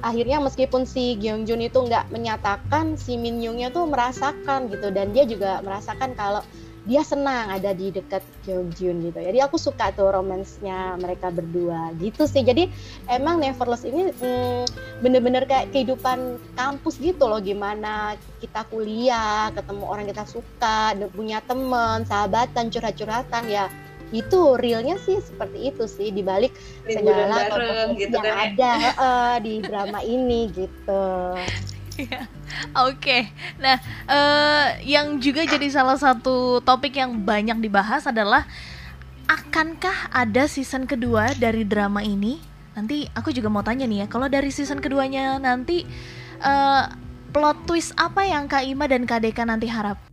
akhirnya 0.00 0.40
meskipun 0.40 0.88
si 0.88 1.16
Gyeongjun 1.20 1.60
itu 1.60 1.76
nggak 1.76 2.08
menyatakan 2.08 2.96
si 2.96 3.20
Min 3.20 3.38
Youngnya 3.44 3.70
tuh 3.70 3.86
merasakan 3.86 4.68
gitu. 4.72 4.88
Dan 4.90 5.12
dia 5.12 5.24
juga 5.28 5.60
merasakan 5.62 6.16
kalau 6.16 6.42
dia 6.88 7.04
senang 7.04 7.52
ada 7.52 7.76
di 7.76 7.92
dekat 7.92 8.24
Gyeongjun 8.48 9.04
gitu. 9.04 9.18
Jadi 9.20 9.38
aku 9.44 9.60
suka 9.60 9.92
tuh 9.92 10.08
romansnya 10.08 10.96
mereka 10.96 11.28
berdua 11.28 11.92
gitu 12.00 12.24
sih. 12.24 12.40
Jadi 12.40 12.72
emang 13.12 13.36
Neverless 13.40 13.84
ini 13.84 14.08
hmm, 14.08 14.64
bener-bener 15.04 15.44
kayak 15.44 15.72
kehidupan 15.76 16.40
kampus 16.56 16.96
gitu 16.96 17.28
loh. 17.28 17.40
Gimana 17.40 18.16
kita 18.40 18.64
kuliah, 18.72 19.52
ketemu 19.52 19.84
orang 19.84 20.06
kita 20.08 20.24
suka, 20.24 20.96
punya 21.12 21.44
temen, 21.44 22.08
sahabatan, 22.08 22.72
curhat-curhatan 22.72 23.44
ya 23.50 23.68
itu 24.10 24.58
realnya 24.58 24.98
sih 25.06 25.22
seperti 25.22 25.70
itu 25.70 25.86
sih 25.86 26.10
dibalik 26.10 26.50
segala 26.82 27.46
bareng, 27.46 27.94
gitu 27.94 28.18
yang 28.18 28.26
kan, 28.26 28.34
ya? 28.34 28.34
ada 28.50 28.72
uh, 28.98 29.36
di 29.38 29.62
drama 29.62 30.02
ini 30.02 30.50
gitu. 30.50 31.06
Iya. 32.00 32.24
Oke, 32.80 32.96
okay. 32.96 33.22
nah 33.60 33.76
uh, 34.08 34.66
yang 34.82 35.20
juga 35.20 35.44
jadi 35.44 35.68
salah 35.68 36.00
satu 36.00 36.64
topik 36.64 36.96
yang 36.96 37.12
banyak 37.22 37.60
dibahas 37.60 38.08
adalah 38.08 38.48
akankah 39.28 40.08
ada 40.10 40.48
season 40.48 40.88
kedua 40.88 41.36
dari 41.36 41.62
drama 41.62 42.00
ini? 42.00 42.40
Nanti 42.72 43.06
aku 43.12 43.30
juga 43.36 43.52
mau 43.52 43.60
tanya 43.60 43.84
nih 43.84 44.04
ya, 44.04 44.06
kalau 44.08 44.26
dari 44.32 44.48
season 44.48 44.80
keduanya 44.80 45.36
nanti 45.38 45.84
uh, 46.40 46.90
plot 47.30 47.68
twist 47.68 47.94
apa 48.00 48.26
yang 48.26 48.50
Kak 48.50 48.66
Ima 48.66 48.90
dan 48.90 49.06
Kak 49.06 49.22
Deka 49.22 49.46
nanti 49.46 49.70
harap? 49.70 50.09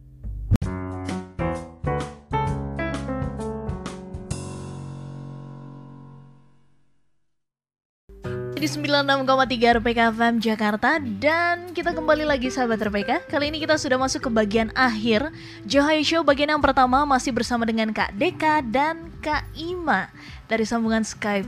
Di 8.67 8.83
96,3 8.83 9.79
RPK 9.79 9.99
FM 10.11 10.43
Jakarta. 10.43 10.99
Dan 10.99 11.71
kita 11.71 11.95
kembali 11.95 12.27
lagi 12.27 12.51
sahabat 12.51 12.83
RPK. 12.83 13.31
Kali 13.31 13.47
ini 13.47 13.63
kita 13.63 13.79
sudah 13.79 13.95
masuk 13.95 14.27
ke 14.27 14.29
bagian 14.43 14.75
akhir. 14.75 15.31
Johai 15.63 16.03
Show 16.03 16.27
bagian 16.27 16.51
yang 16.51 16.59
pertama 16.59 17.07
masih 17.07 17.31
bersama 17.31 17.63
dengan 17.63 17.95
Kak 17.95 18.19
Deka 18.19 18.59
dan 18.67 19.07
Kak 19.23 19.47
Ima 19.55 20.11
Dari 20.51 20.67
sambungan 20.67 21.07
Skype 21.07 21.47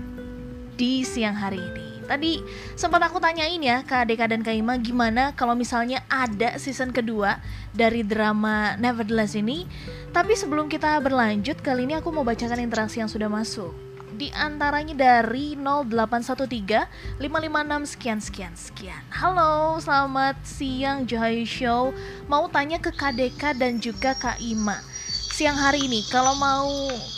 di 0.79 1.03
siang 1.03 1.36
hari 1.36 1.60
ini. 1.60 2.08
Tadi 2.08 2.39
sempat 2.79 3.03
aku 3.03 3.19
tanyain 3.19 3.60
ya 3.60 3.84
Kak 3.84 4.08
Deka 4.08 4.32
dan 4.32 4.39
Kak 4.39 4.55
Ima 4.55 4.79
gimana 4.79 5.36
kalau 5.36 5.60
misalnya 5.60 5.99
ada 6.08 6.55
season 6.55 6.95
kedua 6.95 7.43
dari 7.75 7.99
drama 7.99 8.79
Nevertheless 8.79 9.36
ini? 9.36 9.67
Tapi 10.15 10.39
sebelum 10.39 10.71
kita 10.71 10.95
berlanjut 11.03 11.60
kali 11.60 11.84
ini 11.84 11.99
aku 11.99 12.15
mau 12.15 12.23
bacakan 12.23 12.63
interaksi 12.63 13.03
yang 13.03 13.12
sudah 13.12 13.27
masuk 13.27 13.88
di 14.19 14.27
antaranya 14.36 14.91
dari 14.99 15.55
0813 15.55 17.23
556 17.23 17.95
sekian 17.95 18.19
sekian 18.19 18.51
sekian. 18.51 19.01
Halo, 19.15 19.79
selamat 19.79 20.36
siang 20.43 21.08
Johayu 21.08 21.47
Show. 21.47 21.95
Mau 22.27 22.51
tanya 22.51 22.84
ke 22.84 22.91
KDK 22.91 23.55
dan 23.55 23.79
juga 23.79 24.12
Kak 24.19 24.43
Ima. 24.43 24.75
Siang 25.39 25.55
hari 25.55 25.88
ini 25.88 26.03
kalau 26.12 26.36
mau 26.36 26.67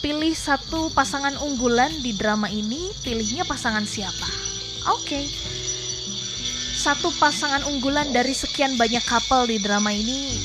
pilih 0.05 0.37
satu 0.37 0.93
pasangan 0.93 1.33
unggulan 1.41 1.89
di 2.05 2.13
drama 2.21 2.45
ini, 2.53 2.93
pilihnya 3.01 3.49
pasangan 3.49 3.81
siapa? 3.81 4.29
Oke. 4.93 5.09
Okay. 5.09 5.25
Satu 6.77 7.09
pasangan 7.17 7.65
unggulan 7.65 8.13
dari 8.13 8.37
sekian 8.37 8.77
banyak 8.77 9.01
couple 9.09 9.49
di 9.49 9.57
drama 9.57 9.89
ini 9.89 10.37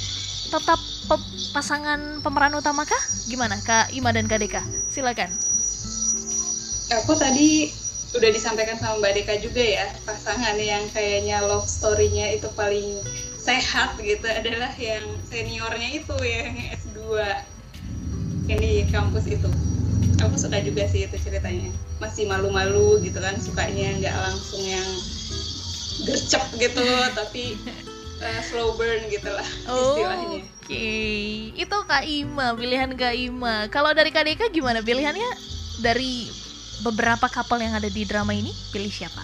tetap 0.49 0.81
pe 0.81 1.17
pasangan 1.53 2.25
pemeran 2.25 2.57
utama 2.57 2.89
kah? 2.89 3.03
Gimana 3.29 3.61
Kak 3.61 3.93
Ima 3.93 4.09
dan 4.17 4.25
Deka? 4.25 4.65
Silakan 4.89 5.46
aku 6.93 7.19
tadi 7.19 7.71
udah 8.15 8.31
disampaikan 8.31 8.79
sama 8.79 9.03
Mbak 9.03 9.13
Deka 9.19 9.35
juga 9.43 9.61
ya 9.61 9.87
pasangan 10.07 10.57
yang 10.57 10.87
kayaknya 10.95 11.43
love 11.45 11.67
story-nya 11.67 12.39
itu 12.39 12.47
paling 12.55 13.03
sehat 13.37 13.99
gitu 13.99 14.25
adalah 14.27 14.71
yang 14.79 15.05
seniornya 15.27 15.89
itu 16.03 16.17
yang 16.23 16.55
S2 16.79 16.99
yang 18.47 18.59
di 18.63 18.87
kampus 18.89 19.27
itu 19.27 19.51
aku 20.23 20.35
suka 20.39 20.63
juga 20.63 20.87
sih 20.89 21.05
itu 21.05 21.17
ceritanya 21.19 21.69
masih 21.99 22.31
malu-malu 22.31 23.03
gitu 23.03 23.19
kan 23.19 23.37
sukanya 23.43 23.99
nggak 24.01 24.17
langsung 24.17 24.63
yang 24.63 24.89
gercep 26.07 26.43
gitu 26.57 26.83
tapi 27.19 27.59
uh, 28.23 28.41
slow 28.47 28.79
burn 28.79 29.03
gitu 29.11 29.29
lah 29.29 29.49
oh, 29.69 29.77
istilahnya 29.99 30.41
Oke, 30.67 30.75
okay. 30.75 31.55
itu 31.55 31.79
Kak 31.87 32.03
Ima, 32.11 32.51
pilihan 32.59 32.91
Kak 32.99 33.15
Ima. 33.15 33.71
Kalau 33.71 33.95
dari 33.95 34.11
Kak 34.11 34.27
Deka 34.27 34.51
gimana 34.51 34.83
pilihannya 34.83 35.31
dari 35.79 36.27
beberapa 36.85 37.29
couple 37.31 37.63
yang 37.63 37.77
ada 37.77 37.89
di 37.89 38.03
drama 38.05 38.33
ini 38.37 38.53
pilih 38.73 38.93
siapa? 38.93 39.23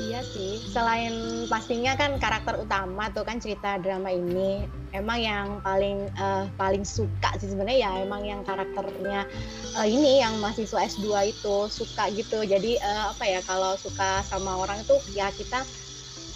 Iya 0.00 0.24
sih, 0.24 0.58
selain 0.72 1.46
pastinya 1.46 1.92
kan 1.94 2.16
karakter 2.16 2.56
utama 2.56 3.12
tuh 3.12 3.22
kan 3.22 3.36
cerita 3.36 3.76
drama 3.78 4.08
ini 4.08 4.64
emang 4.96 5.18
yang 5.20 5.46
paling 5.60 6.08
uh, 6.16 6.48
paling 6.56 6.82
suka 6.82 7.36
sih 7.36 7.52
sebenarnya 7.52 7.78
ya 7.84 7.90
emang 8.02 8.24
yang 8.24 8.40
karakternya 8.42 9.28
uh, 9.76 9.86
ini 9.86 10.24
yang 10.24 10.34
mahasiswa 10.40 10.82
S2 10.88 11.36
itu 11.36 11.56
suka 11.68 12.08
gitu. 12.16 12.42
Jadi 12.42 12.80
uh, 12.80 13.12
apa 13.12 13.24
ya 13.28 13.40
kalau 13.44 13.76
suka 13.76 14.24
sama 14.24 14.56
orang 14.60 14.80
itu 14.82 14.96
ya 15.14 15.28
kita 15.36 15.62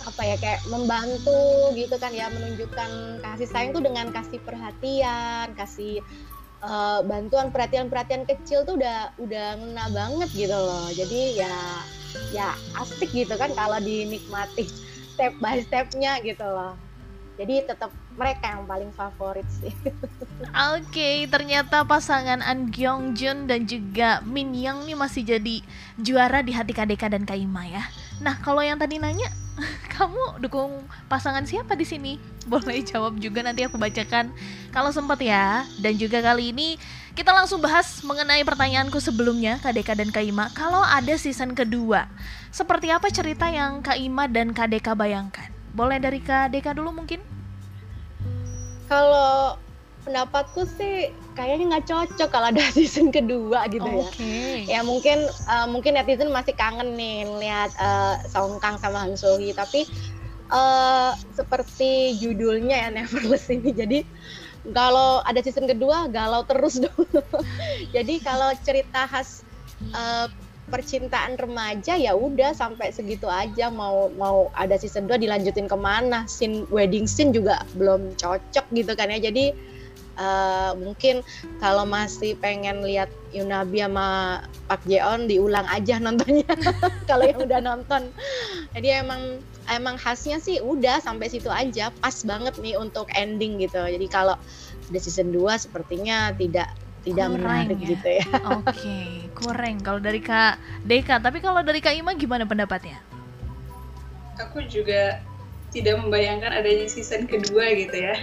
apa 0.05 0.23
ya 0.23 0.37
kayak 0.37 0.61
membantu 0.69 1.73
gitu 1.73 1.97
kan 1.97 2.13
ya 2.13 2.29
menunjukkan 2.29 3.25
kasih 3.25 3.49
sayang 3.49 3.73
tuh 3.73 3.81
dengan 3.81 4.13
kasih 4.13 4.39
perhatian, 4.45 5.57
kasih 5.57 6.05
uh, 6.65 7.01
bantuan 7.05 7.53
perhatian-perhatian 7.53 8.25
kecil 8.25 8.65
tuh 8.65 8.81
udah 8.81 9.13
udah 9.21 9.61
ngena 9.61 9.85
banget 9.93 10.31
gitu 10.33 10.57
loh 10.57 10.89
jadi 10.91 11.21
ya 11.45 11.57
ya 12.33 12.49
asik 12.81 13.11
gitu 13.13 13.35
kan 13.37 13.53
kalau 13.53 13.79
dinikmati 13.79 14.67
step 15.15 15.37
by 15.39 15.61
stepnya 15.63 16.19
gitu 16.25 16.45
loh 16.45 16.75
jadi 17.35 17.67
tetap 17.67 17.91
mereka 18.15 18.55
yang 18.55 18.63
paling 18.63 18.95
favorit 18.95 19.47
sih. 19.51 19.75
Oke, 19.91 20.87
okay, 20.87 21.17
ternyata 21.27 21.83
pasangan 21.83 22.39
An 22.39 22.71
Gyeong 22.71 23.19
Jun 23.19 23.51
dan 23.51 23.67
juga 23.67 24.23
Min 24.23 24.55
Young 24.55 24.87
nih 24.87 24.95
masih 24.95 25.27
jadi 25.27 25.59
juara 25.99 26.47
di 26.47 26.55
hati 26.55 26.71
KDK 26.71 27.11
dan 27.11 27.27
Kaima 27.27 27.67
ya. 27.67 27.83
Nah, 28.23 28.39
kalau 28.39 28.63
yang 28.63 28.79
tadi 28.79 29.03
nanya, 29.03 29.27
kamu 29.95 30.43
dukung 30.43 30.83
pasangan 31.07 31.47
siapa 31.47 31.79
di 31.79 31.87
sini? 31.87 32.13
Boleh 32.45 32.83
jawab 32.83 33.17
juga 33.23 33.41
nanti 33.41 33.63
aku 33.65 33.79
bacakan 33.79 34.35
kalau 34.75 34.91
sempat 34.91 35.23
ya. 35.23 35.63
Dan 35.79 35.97
juga 35.97 36.21
kali 36.21 36.51
ini 36.51 36.77
kita 37.15 37.31
langsung 37.31 37.63
bahas 37.63 38.03
mengenai 38.03 38.43
pertanyaanku 38.43 38.99
sebelumnya 38.99 39.63
Deka 39.63 39.95
dan 39.95 40.11
Kak 40.11 40.25
Ima. 40.27 40.51
Kalau 40.53 40.83
ada 40.83 41.15
season 41.15 41.55
kedua, 41.55 42.11
seperti 42.51 42.91
apa 42.91 43.07
cerita 43.11 43.47
yang 43.49 43.81
Kak 43.81 43.99
Ima 43.99 44.27
dan 44.27 44.51
Deka 44.51 44.99
bayangkan? 44.99 45.51
Boleh 45.75 46.03
dari 46.03 46.19
Deka 46.23 46.75
dulu 46.75 46.91
mungkin? 46.91 47.23
Kalau 48.85 49.57
pendapatku 50.05 50.69
sih 50.77 51.11
kayaknya 51.33 51.77
nggak 51.77 51.87
cocok 51.89 52.29
kalau 52.29 52.53
ada 52.53 52.63
season 52.77 53.09
kedua 53.09 53.67
gitu 53.73 54.05
okay. 54.05 54.69
ya. 54.69 54.79
Ya 54.79 54.81
mungkin 54.85 55.27
uh, 55.49 55.67
mungkin 55.67 55.97
netizen 55.97 56.31
masih 56.31 56.53
kangen 56.55 56.95
nih 56.95 57.25
lihat 57.41 57.73
uh, 57.81 58.21
Song 58.29 58.61
Kang 58.61 58.77
sama 58.79 59.03
Han 59.03 59.17
So 59.17 59.41
Hee 59.41 59.57
tapi 59.57 59.89
uh, 60.53 61.17
seperti 61.33 62.21
judulnya 62.21 62.87
ya 62.87 62.89
Neverless 62.93 63.49
ini 63.49 63.73
jadi 63.73 63.99
kalau 64.73 65.21
ada 65.25 65.41
season 65.45 65.69
kedua 65.69 66.09
galau 66.09 66.45
terus 66.45 66.81
dong. 66.85 67.09
jadi 67.93 68.15
kalau 68.21 68.53
cerita 68.65 69.09
khas 69.09 69.45
uh, 69.93 70.29
percintaan 70.73 71.37
remaja 71.37 71.93
ya 72.01 72.17
udah 72.17 72.57
sampai 72.57 72.89
segitu 72.89 73.29
aja 73.29 73.69
mau 73.69 74.09
mau 74.17 74.49
ada 74.57 74.81
season 74.81 75.05
2 75.05 75.21
dilanjutin 75.21 75.69
ke 75.69 75.77
mana 75.77 76.25
scene 76.25 76.65
wedding 76.73 77.05
scene 77.05 77.37
juga 77.37 77.69
belum 77.77 78.17
cocok 78.17 78.65
gitu 78.73 78.93
kan 78.97 79.13
ya 79.13 79.29
jadi 79.29 79.53
uh, 80.19 80.73
mungkin 80.79 81.21
kalau 81.59 81.85
masih 81.87 82.35
pengen 82.39 82.83
lihat 82.83 83.11
Yunabi 83.35 83.83
sama 83.83 84.41
Pak 84.71 84.87
Jeon 84.87 85.27
diulang 85.27 85.67
aja 85.67 85.99
nontonnya 85.99 86.47
kalau 87.11 87.27
yang 87.27 87.41
udah 87.43 87.61
nonton 87.63 88.03
jadi 88.75 89.03
emang 89.03 89.43
emang 89.73 89.99
khasnya 89.99 90.39
sih 90.39 90.63
udah 90.63 91.03
sampai 91.03 91.31
situ 91.31 91.51
aja 91.51 91.91
pas 91.99 92.15
banget 92.23 92.55
nih 92.63 92.79
untuk 92.79 93.11
ending 93.17 93.59
gitu 93.59 93.81
jadi 93.81 94.07
kalau 94.07 94.37
ada 94.91 95.01
season 95.01 95.33
2 95.33 95.43
sepertinya 95.57 96.31
tidak 96.37 96.69
tidak 97.05 97.37
kurang 97.37 97.69
menarik 97.69 97.79
ya? 97.85 97.89
gitu 97.93 98.09
ya. 98.17 98.27
Oke, 98.57 98.65
okay, 98.65 99.09
kurang 99.37 99.77
kalau 99.85 100.01
dari 100.01 100.25
Kak 100.25 100.57
Deka. 100.89 101.21
Tapi 101.21 101.45
kalau 101.45 101.61
dari 101.61 101.85
Kak 101.85 101.93
Ima 101.93 102.17
gimana 102.17 102.49
pendapatnya? 102.49 102.97
Aku 104.41 104.65
juga 104.67 105.21
tidak 105.75 105.99
membayangkan 105.99 106.55
adanya 106.55 106.87
season 106.87 107.27
kedua 107.27 107.75
gitu 107.75 107.99
ya. 107.99 108.15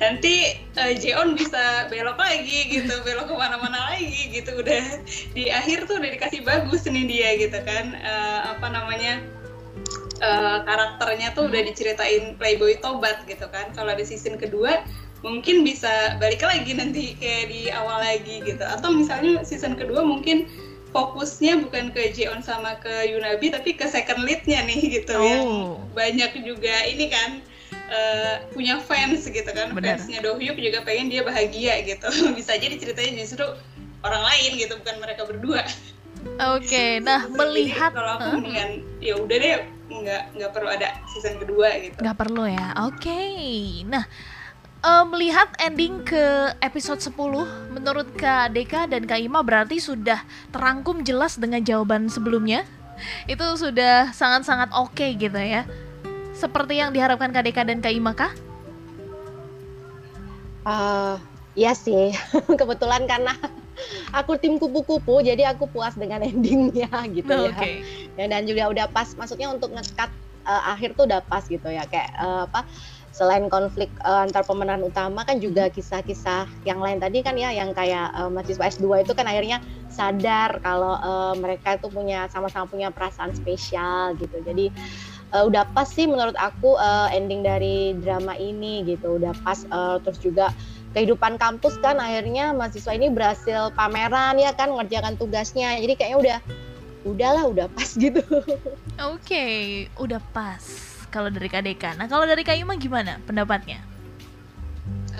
Nanti 0.00 0.56
uh, 0.80 0.96
Jeon 0.96 1.36
bisa 1.36 1.86
belok 1.92 2.16
lagi 2.16 2.72
gitu 2.72 3.04
belok 3.04 3.28
ke 3.28 3.34
mana-mana 3.36 3.92
lagi 3.92 4.32
gitu. 4.32 4.64
Udah 4.64 5.04
di 5.36 5.52
akhir 5.52 5.84
tuh 5.84 6.00
udah 6.00 6.10
dikasih 6.16 6.40
bagus 6.40 6.88
nih 6.88 7.04
dia 7.04 7.28
gitu 7.36 7.60
kan. 7.68 7.92
Uh, 8.00 8.56
apa 8.56 8.66
namanya 8.72 9.20
uh, 10.24 10.64
karakternya 10.64 11.36
tuh 11.36 11.52
udah 11.52 11.60
diceritain 11.68 12.40
playboy 12.40 12.80
tobat 12.80 13.20
gitu 13.28 13.44
kan. 13.52 13.68
Kalau 13.76 13.92
di 13.92 14.08
season 14.08 14.40
kedua 14.40 14.80
mungkin 15.20 15.60
bisa 15.68 16.16
balik 16.16 16.40
lagi 16.40 16.72
nanti 16.72 17.12
kayak 17.20 17.52
di 17.52 17.68
awal 17.68 18.00
lagi 18.00 18.40
gitu. 18.40 18.64
Atau 18.64 18.96
misalnya 18.96 19.44
season 19.44 19.76
kedua 19.76 20.00
mungkin 20.00 20.48
fokusnya 20.90 21.62
bukan 21.62 21.94
ke 21.94 22.10
Jeon 22.14 22.42
sama 22.42 22.74
ke 22.82 22.90
Yunabi 23.14 23.54
tapi 23.54 23.78
ke 23.78 23.86
second 23.86 24.26
leadnya 24.26 24.66
nih 24.66 25.00
gitu 25.00 25.14
oh. 25.14 25.22
yang 25.22 25.44
banyak 25.94 26.30
juga 26.42 26.74
ini 26.86 27.06
kan 27.06 27.30
uh, 27.90 28.34
punya 28.50 28.82
fans 28.82 29.26
gitu 29.26 29.46
kan 29.50 29.70
Bener. 29.70 29.98
fansnya 29.98 30.22
Dohyuk 30.22 30.58
juga 30.58 30.82
pengen 30.82 31.10
dia 31.10 31.22
bahagia 31.22 31.82
gitu 31.86 32.10
bisa 32.38 32.58
jadi 32.58 32.74
ceritanya 32.74 33.22
justru 33.22 33.46
orang 34.02 34.22
lain 34.24 34.50
gitu 34.58 34.74
bukan 34.82 34.96
mereka 34.98 35.22
berdua 35.26 35.62
oke 36.42 36.66
okay, 36.66 36.98
nah 36.98 37.26
melihat 37.30 37.94
kalau 37.94 38.18
aku 38.18 38.26
huh? 38.26 38.34
mendingan 38.38 38.70
ya 38.98 39.14
udah 39.16 39.36
deh 39.38 39.54
nggak 39.90 40.22
nggak 40.38 40.50
perlu 40.54 40.68
ada 40.70 40.88
season 41.10 41.34
kedua 41.38 41.70
gitu 41.82 41.98
nggak 41.98 42.18
perlu 42.18 42.46
ya 42.46 42.74
oke 42.82 42.98
okay. 42.98 43.82
nah 43.86 44.06
uh, 44.84 45.04
melihat 45.08 45.48
ending 45.60 46.02
ke 46.04 46.54
episode 46.60 47.00
10 47.00 47.16
menurut 47.72 48.08
Kak 48.16 48.52
Deka 48.56 48.88
dan 48.88 49.04
Kak 49.04 49.20
Ima 49.20 49.44
berarti 49.44 49.80
sudah 49.80 50.20
terangkum 50.52 51.04
jelas 51.04 51.36
dengan 51.36 51.60
jawaban 51.64 52.08
sebelumnya 52.08 52.64
itu 53.24 53.44
sudah 53.56 54.12
sangat-sangat 54.12 54.72
oke 54.76 54.92
okay 54.92 55.16
gitu 55.16 55.36
ya 55.40 55.64
seperti 56.36 56.80
yang 56.80 56.92
diharapkan 56.92 57.32
Kak 57.32 57.44
Deka 57.44 57.62
dan 57.64 57.84
Kak 57.84 57.92
Ima 57.92 58.12
kah? 58.16 58.32
Uh, 60.64 61.16
iya 61.56 61.72
sih 61.72 62.12
kebetulan 62.60 63.08
karena 63.08 63.32
aku 64.12 64.36
tim 64.36 64.60
kupu-kupu 64.60 65.24
jadi 65.24 65.56
aku 65.56 65.68
puas 65.72 65.96
dengan 65.96 66.20
endingnya 66.20 66.88
gitu 67.16 67.48
ya 67.48 67.56
okay. 67.56 67.80
ya 68.16 68.28
dan 68.28 68.44
juga 68.44 68.68
udah 68.68 68.86
pas 68.92 69.08
maksudnya 69.16 69.48
untuk 69.48 69.72
ngekat 69.72 70.12
uh, 70.44 70.62
akhir 70.76 70.92
tuh 71.00 71.08
udah 71.08 71.24
pas 71.24 71.44
gitu 71.48 71.64
ya 71.68 71.88
kayak 71.88 72.12
uh, 72.20 72.44
apa 72.44 72.68
selain 73.20 73.52
konflik 73.52 73.92
uh, 74.00 74.24
antar 74.24 74.40
pemeran 74.48 74.80
utama 74.80 75.28
kan 75.28 75.36
juga 75.36 75.68
kisah-kisah 75.68 76.48
yang 76.64 76.80
lain 76.80 76.96
tadi 76.96 77.20
kan 77.20 77.36
ya 77.36 77.52
yang 77.52 77.76
kayak 77.76 78.08
uh, 78.16 78.32
mahasiswa 78.32 78.64
S2 78.80 79.04
itu 79.04 79.12
kan 79.12 79.28
akhirnya 79.28 79.60
sadar 79.92 80.56
kalau 80.64 80.96
uh, 80.96 81.36
mereka 81.36 81.76
itu 81.76 81.92
punya 81.92 82.32
sama-sama 82.32 82.64
punya 82.64 82.88
perasaan 82.88 83.36
spesial 83.36 84.16
gitu. 84.16 84.40
Jadi 84.40 84.72
uh, 85.36 85.44
udah 85.44 85.68
pas 85.76 85.84
sih 85.84 86.08
menurut 86.08 86.32
aku 86.40 86.80
uh, 86.80 87.12
ending 87.12 87.44
dari 87.44 87.92
drama 88.00 88.32
ini 88.40 88.88
gitu. 88.88 89.20
Udah 89.20 89.36
pas 89.44 89.68
uh, 89.68 90.00
terus 90.00 90.16
juga 90.16 90.48
kehidupan 90.96 91.36
kampus 91.36 91.76
kan 91.84 92.00
akhirnya 92.00 92.56
mahasiswa 92.56 92.96
ini 92.96 93.12
berhasil 93.12 93.68
pameran 93.76 94.40
ya 94.40 94.56
kan 94.56 94.72
ngerjakan 94.72 95.20
tugasnya. 95.20 95.76
Jadi 95.76 95.92
kayaknya 95.92 96.18
udah 96.24 96.38
udahlah 97.04 97.44
udah 97.52 97.66
pas 97.68 97.90
gitu. 98.00 98.24
Oke, 98.32 98.56
okay, 99.20 99.52
udah 100.00 100.24
pas 100.32 100.89
kalau 101.10 101.28
dari 101.28 101.50
Kak 101.50 101.66
Deka. 101.66 101.98
Nah 101.98 102.06
kalau 102.06 102.24
dari 102.24 102.46
Kak 102.46 102.56
Ima 102.56 102.78
gimana 102.78 103.18
pendapatnya? 103.26 103.82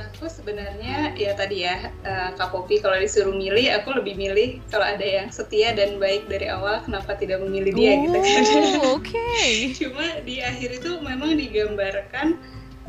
Aku 0.01 0.31
sebenarnya 0.31 1.13
ya 1.19 1.37
tadi 1.37 1.67
ya 1.67 1.93
uh, 2.07 2.33
Kak 2.39 2.55
Popi 2.55 2.81
kalau 2.81 2.97
disuruh 2.97 3.37
milih 3.37 3.69
aku 3.77 3.93
lebih 3.93 4.17
milih 4.17 4.63
kalau 4.73 4.87
ada 4.87 5.05
yang 5.05 5.29
setia 5.29 5.77
dan 5.77 6.01
baik 6.01 6.25
dari 6.31 6.49
awal 6.49 6.81
kenapa 6.81 7.19
tidak 7.21 7.45
memilih 7.45 7.73
dia 7.77 7.93
oh, 7.93 8.01
gitu 8.07 8.19
kan. 8.23 8.43
Oke. 8.97 9.13
Okay. 9.13 9.51
Cuma 9.77 10.07
di 10.25 10.41
akhir 10.41 10.81
itu 10.81 10.91
memang 11.05 11.37
digambarkan 11.37 12.41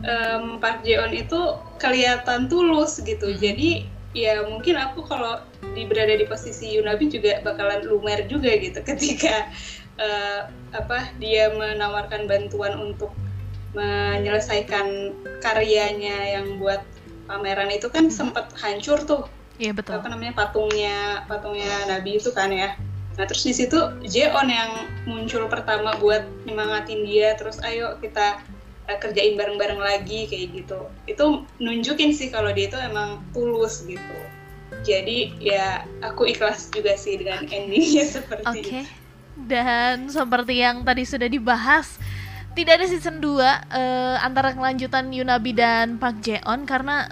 um, 0.06 0.62
Park 0.62 0.86
Jeon 0.86 1.12
itu 1.12 1.58
kelihatan 1.82 2.48
tulus 2.48 3.02
gitu. 3.02 3.28
Hmm. 3.34 3.40
Jadi 3.42 3.70
ya 4.12 4.44
mungkin 4.48 4.76
aku 4.76 5.08
kalau 5.08 5.40
di 5.72 5.88
berada 5.88 6.16
di 6.20 6.28
posisi 6.28 6.76
Yunabi 6.76 7.08
juga 7.08 7.40
bakalan 7.48 7.88
lumer 7.88 8.28
juga 8.28 8.52
gitu 8.60 8.80
ketika 8.90 9.48
uh, 10.00 10.52
apa 10.72 11.12
dia 11.20 11.52
menawarkan 11.52 12.28
bantuan 12.28 12.80
untuk 12.80 13.12
menyelesaikan 13.72 15.16
karyanya 15.40 16.40
yang 16.40 16.60
buat 16.60 16.84
pameran 17.28 17.72
itu 17.72 17.88
kan 17.88 18.12
sempat 18.12 18.52
hancur 18.60 19.00
tuh. 19.04 19.24
Iya 19.60 19.72
betul. 19.72 20.00
Apa 20.00 20.12
namanya 20.12 20.34
patungnya 20.36 21.24
patungnya 21.28 21.88
Nabi 21.88 22.20
itu 22.20 22.32
kan 22.36 22.52
ya. 22.52 22.76
Nah 23.16 23.24
terus 23.28 23.44
di 23.44 23.54
situ 23.56 23.78
Jeon 24.04 24.48
yang 24.48 24.88
muncul 25.08 25.48
pertama 25.48 25.96
buat 26.00 26.28
nyemangatin 26.48 27.08
dia 27.08 27.36
terus 27.40 27.60
ayo 27.64 27.96
kita 28.00 28.44
uh, 28.92 28.98
kerjain 29.00 29.40
bareng-bareng 29.40 29.80
lagi 29.80 30.28
kayak 30.28 30.52
gitu. 30.56 30.80
Itu 31.08 31.48
nunjukin 31.64 32.12
sih 32.12 32.32
kalau 32.32 32.52
dia 32.52 32.68
itu 32.68 32.80
emang 32.80 33.24
tulus 33.32 33.88
gitu. 33.88 34.18
Jadi 34.82 35.36
ya 35.40 35.86
aku 36.04 36.28
ikhlas 36.32 36.72
juga 36.74 36.96
sih 37.00 37.20
dengan 37.20 37.48
endingnya 37.48 38.08
seperti 38.20 38.48
okay. 38.48 38.64
itu. 38.64 39.01
Dan 39.36 40.12
seperti 40.12 40.62
yang 40.62 40.84
tadi 40.84 41.08
sudah 41.08 41.28
dibahas, 41.28 41.98
tidak 42.52 42.84
ada 42.84 42.86
season 42.88 43.24
2 43.24 43.32
uh, 43.32 43.40
eh, 43.40 44.16
antara 44.20 44.52
kelanjutan 44.52 45.08
Yunabi 45.08 45.56
dan 45.56 45.96
Park 45.96 46.20
Jeon 46.20 46.68
karena 46.68 47.08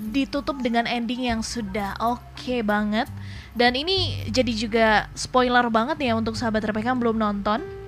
ditutup 0.00 0.56
dengan 0.64 0.88
ending 0.88 1.28
yang 1.28 1.40
sudah 1.44 1.94
oke 2.00 2.24
okay 2.34 2.64
banget. 2.64 3.06
Dan 3.54 3.74
ini 3.74 4.26
jadi 4.30 4.52
juga 4.54 4.86
spoiler 5.14 5.66
banget 5.68 5.98
ya 6.00 6.14
untuk 6.14 6.38
sahabat 6.38 6.62
RPK 6.64 6.94
yang 6.94 7.00
belum 7.02 7.18
nonton. 7.18 7.80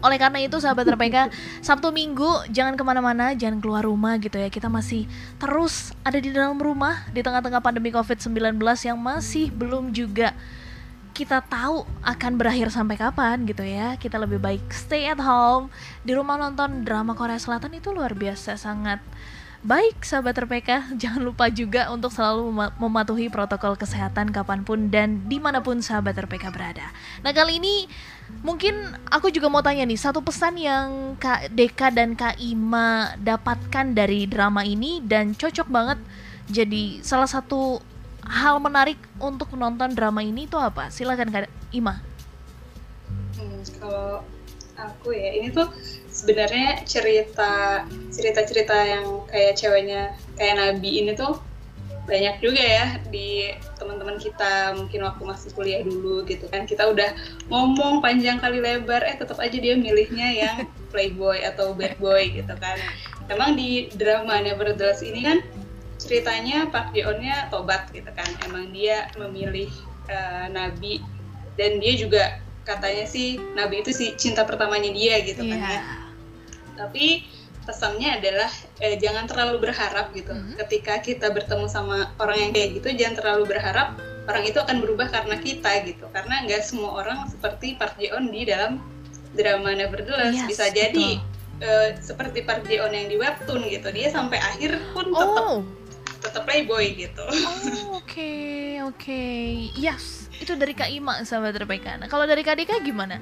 Oleh 0.00 0.16
karena 0.16 0.40
itu 0.40 0.56
sahabat 0.56 0.88
RPK 0.88 1.28
Sabtu 1.66 1.92
Minggu 1.92 2.48
jangan 2.48 2.72
ke 2.72 2.80
mana-mana 2.80 3.36
Jangan 3.36 3.60
keluar 3.60 3.84
rumah 3.84 4.16
gitu 4.16 4.40
ya 4.40 4.48
Kita 4.48 4.72
masih 4.72 5.04
terus 5.36 5.92
ada 6.00 6.16
di 6.16 6.32
dalam 6.32 6.56
rumah 6.56 7.04
Di 7.12 7.20
tengah-tengah 7.20 7.60
pandemi 7.60 7.92
COVID-19 7.92 8.56
Yang 8.80 8.96
masih 8.96 9.46
belum 9.52 9.92
juga 9.92 10.32
kita 11.20 11.44
tahu 11.44 11.84
akan 12.00 12.32
berakhir 12.40 12.72
sampai 12.72 12.96
kapan 12.96 13.44
gitu 13.44 13.60
ya. 13.60 14.00
Kita 14.00 14.16
lebih 14.16 14.40
baik 14.40 14.72
stay 14.72 15.04
at 15.04 15.20
home. 15.20 15.68
Di 16.00 16.16
rumah 16.16 16.40
nonton 16.40 16.80
drama 16.80 17.12
Korea 17.12 17.36
Selatan 17.36 17.76
itu 17.76 17.92
luar 17.92 18.16
biasa 18.16 18.56
sangat 18.56 19.04
baik 19.60 20.00
sahabat 20.00 20.40
RPK 20.40 20.88
jangan 21.04 21.20
lupa 21.20 21.52
juga 21.52 21.92
untuk 21.92 22.08
selalu 22.08 22.72
mematuhi 22.80 23.28
protokol 23.28 23.76
kesehatan 23.76 24.32
kapan 24.32 24.64
pun 24.64 24.88
dan 24.88 25.28
di 25.28 25.36
mana 25.36 25.60
pun 25.60 25.84
sahabat 25.84 26.16
RPK 26.16 26.48
berada. 26.48 26.88
Nah 27.20 27.36
kali 27.36 27.60
ini 27.60 27.84
mungkin 28.40 28.72
aku 29.12 29.28
juga 29.28 29.52
mau 29.52 29.60
tanya 29.60 29.84
nih 29.84 30.00
satu 30.00 30.24
pesan 30.24 30.56
yang 30.56 31.20
Kak 31.20 31.52
Deka 31.52 31.92
dan 31.92 32.16
Kak 32.16 32.40
Ima 32.40 33.12
dapatkan 33.20 33.92
dari 33.92 34.24
drama 34.24 34.64
ini 34.64 35.04
dan 35.04 35.36
cocok 35.36 35.68
banget 35.68 36.00
jadi 36.48 37.04
salah 37.04 37.28
satu 37.28 37.84
hal 38.30 38.62
menarik 38.62 38.96
untuk 39.18 39.50
nonton 39.58 39.90
drama 39.90 40.22
ini 40.22 40.46
itu 40.46 40.54
apa? 40.54 40.86
Silakan 40.88 41.34
Kak 41.34 41.50
Ima. 41.74 41.98
Hmm, 43.34 43.60
kalau 43.82 44.22
aku 44.78 45.12
ya 45.12 45.34
ini 45.34 45.50
tuh 45.50 45.66
sebenarnya 46.08 46.86
cerita 46.86 47.84
cerita-cerita 48.14 48.76
yang 48.86 49.26
kayak 49.28 49.58
ceweknya 49.58 50.14
kayak 50.38 50.56
Nabi 50.56 51.04
ini 51.04 51.12
tuh 51.12 51.42
banyak 52.08 52.42
juga 52.42 52.58
ya 52.64 52.86
di 53.12 53.54
teman-teman 53.78 54.18
kita 54.18 54.74
mungkin 54.74 55.06
waktu 55.06 55.22
masih 55.22 55.50
kuliah 55.54 55.84
dulu 55.84 56.26
gitu 56.26 56.48
kan 56.50 56.66
kita 56.66 56.90
udah 56.90 57.14
ngomong 57.52 58.02
panjang 58.02 58.40
kali 58.40 58.58
lebar 58.58 59.04
eh 59.06 59.14
tetap 59.14 59.38
aja 59.38 59.54
dia 59.54 59.78
milihnya 59.78 60.28
yang 60.32 60.56
playboy 60.92 61.38
atau 61.44 61.70
bad 61.76 61.94
boy 62.02 62.24
gitu 62.34 62.50
kan 62.58 62.80
emang 63.30 63.54
di 63.54 63.92
drama 63.94 64.42
Nevertheless 64.42 65.06
ini 65.06 65.22
kan 65.22 65.38
ceritanya 66.00 66.68
Park 66.72 66.96
Ji-onnya 66.96 67.52
tobat 67.52 67.92
gitu 67.92 68.08
kan 68.16 68.26
emang 68.48 68.72
dia 68.72 69.12
memilih 69.20 69.68
uh, 70.08 70.48
Nabi 70.48 71.04
dan 71.60 71.76
dia 71.76 71.92
juga 72.00 72.40
katanya 72.64 73.04
sih 73.04 73.36
Nabi 73.52 73.84
itu 73.84 73.92
sih 73.92 74.16
cinta 74.16 74.48
pertamanya 74.48 74.88
dia 74.88 75.20
gitu 75.20 75.44
yeah. 75.44 75.52
kan 75.52 75.60
ya 75.60 75.68
iya. 75.68 75.82
tapi 76.80 77.06
pesannya 77.70 78.18
adalah 78.18 78.50
eh, 78.82 78.96
jangan 78.98 79.28
terlalu 79.28 79.70
berharap 79.70 80.10
gitu. 80.16 80.32
Mm 80.32 80.42
-hmm. 80.42 80.54
Ketika 80.66 80.98
kita 80.98 81.30
bertemu 81.30 81.70
sama 81.70 82.10
orang 82.18 82.48
yang 82.48 82.52
kayak 82.56 82.82
gitu, 82.82 82.88
jangan 82.98 83.14
terlalu 83.20 83.44
berharap 83.54 83.94
orang 84.26 84.42
itu 84.42 84.58
akan 84.58 84.82
berubah 84.82 85.06
karena 85.12 85.36
kita 85.38 85.70
gitu. 85.86 86.10
Karena 86.10 86.42
nggak 86.48 86.62
semua 86.66 87.04
orang 87.04 87.30
seperti 87.30 87.78
Park 87.78 88.00
On 88.10 88.26
di 88.32 88.48
dalam 88.48 88.82
drama 89.38 89.70
Nevertheless 89.70 90.34
yes, 90.34 90.48
bisa 90.50 90.66
jadi 90.74 91.22
uh, 91.62 91.88
seperti 92.02 92.42
Park 92.42 92.66
Ji 92.66 92.82
On 92.82 92.90
yang 92.90 93.06
di 93.06 93.16
webtoon 93.20 93.70
gitu. 93.70 93.88
Dia 93.94 94.10
sampai 94.10 94.42
akhir 94.42 94.80
pun 94.90 95.12
tetap 95.14 95.44
oh. 95.46 95.62
Tetap 96.20 96.44
playboy 96.46 96.94
gitu. 96.94 97.24
Oke 97.24 97.42
oh, 97.42 97.56
oke 97.56 98.04
okay, 98.04 98.84
okay. 98.84 99.44
yes 99.74 100.28
itu 100.40 100.56
dari 100.56 100.72
Kak 100.72 100.88
Ima 100.92 101.24
sahabat 101.24 101.56
RPK. 101.56 102.00
Nah 102.00 102.08
kalau 102.08 102.24
dari 102.24 102.44
Kak 102.44 102.56
Dika 102.60 102.80
gimana? 102.80 103.20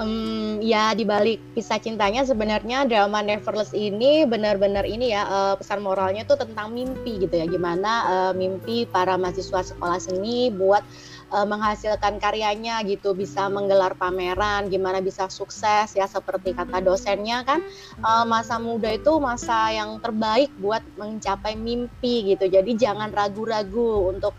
um, 0.00 0.58
ya 0.64 0.96
di 0.96 1.04
balik 1.04 1.38
kisah 1.52 1.78
cintanya 1.78 2.24
sebenarnya 2.24 2.88
drama 2.88 3.20
Neverless 3.20 3.76
ini 3.76 4.24
benar-benar 4.24 4.88
ini 4.88 5.12
ya 5.12 5.28
uh, 5.28 5.54
pesan 5.60 5.84
moralnya 5.84 6.24
tuh 6.24 6.40
tentang 6.40 6.72
mimpi 6.72 7.20
gitu 7.20 7.36
ya 7.36 7.46
gimana 7.46 7.92
uh, 8.08 8.32
mimpi 8.32 8.88
para 8.88 9.14
mahasiswa 9.20 9.60
sekolah 9.60 10.00
seni 10.00 10.48
buat 10.48 10.82
uh, 11.30 11.46
menghasilkan 11.46 12.18
karyanya 12.18 12.82
gitu 12.84 13.14
bisa 13.14 13.46
menggelar 13.48 13.94
pameran 13.94 14.68
gimana 14.68 14.98
bisa 15.00 15.30
sukses 15.30 15.94
ya 15.94 16.06
seperti 16.10 16.52
kata 16.52 16.82
dosennya 16.82 17.46
kan 17.46 17.62
uh, 18.02 18.26
masa 18.26 18.58
muda 18.58 18.90
itu 18.90 19.16
masa 19.22 19.70
yang 19.72 19.98
terbaik 20.02 20.50
buat 20.58 20.82
mencapai 20.98 21.54
mimpi 21.54 22.34
gitu. 22.34 22.50
Jadi 22.50 22.76
jangan 22.76 23.14
ragu-ragu 23.14 24.10
untuk 24.10 24.34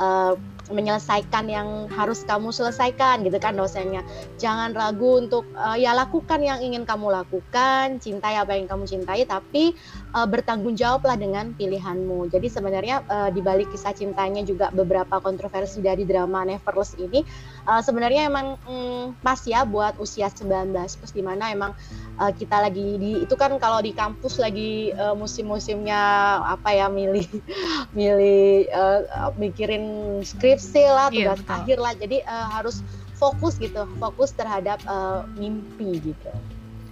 uh, 0.00 0.34
menyelesaikan 0.66 1.46
yang 1.46 1.68
harus 1.92 2.26
kamu 2.26 2.50
selesaikan 2.50 3.22
gitu 3.22 3.38
kan 3.38 3.54
dosennya. 3.54 4.02
Jangan 4.40 4.74
ragu 4.74 5.22
untuk 5.22 5.46
uh, 5.54 5.78
ya 5.78 5.94
lakukan 5.94 6.42
yang 6.42 6.58
ingin 6.58 6.82
kamu 6.82 7.10
lakukan 7.12 8.02
cintai 8.02 8.38
apa 8.38 8.58
yang 8.58 8.66
kamu 8.66 8.84
cintai 8.86 9.22
tapi 9.28 9.74
uh, 10.16 10.24
bertanggung 10.24 10.72
jawablah 10.72 11.20
dengan 11.20 11.52
pilihanmu. 11.52 12.32
Jadi 12.32 12.48
sebenarnya 12.48 13.04
uh, 13.04 13.28
di 13.28 13.44
balik 13.44 13.68
kisah 13.68 13.92
cintanya 13.92 14.40
juga 14.40 14.72
beberapa 14.72 15.20
kontroversi 15.20 15.84
dari 15.84 16.08
drama 16.08 16.48
Neverless 16.48 16.96
ini 16.96 17.20
uh, 17.68 17.84
sebenarnya 17.84 18.32
emang 18.32 18.56
mm, 18.64 19.20
pas 19.20 19.38
ya 19.44 19.68
buat 19.68 20.00
usia 20.00 20.32
19 20.32 20.72
plus 20.72 21.12
di 21.12 21.20
mana 21.20 21.52
emang 21.52 21.76
uh, 22.16 22.32
kita 22.32 22.64
lagi 22.64 22.96
di 22.96 23.10
itu 23.20 23.34
kan 23.36 23.52
kalau 23.60 23.84
di 23.84 23.92
kampus 23.92 24.40
lagi 24.40 24.96
uh, 24.96 25.12
musim-musimnya 25.12 26.00
apa 26.48 26.72
ya 26.72 26.88
milih 26.88 27.28
milih 27.98 28.72
uh, 28.72 29.30
mikirin 29.36 30.18
skripsi 30.24 30.88
lah 30.88 31.12
iya, 31.12 31.36
tugas 31.36 31.40
yeah, 31.44 31.56
akhir 31.60 31.78
lah. 31.78 31.92
Jadi 31.92 32.16
uh, 32.24 32.48
harus 32.56 32.80
fokus 33.16 33.56
gitu 33.56 33.88
fokus 33.96 34.32
terhadap 34.32 34.80
uh, 34.88 35.28
mimpi 35.36 36.00
gitu. 36.00 36.32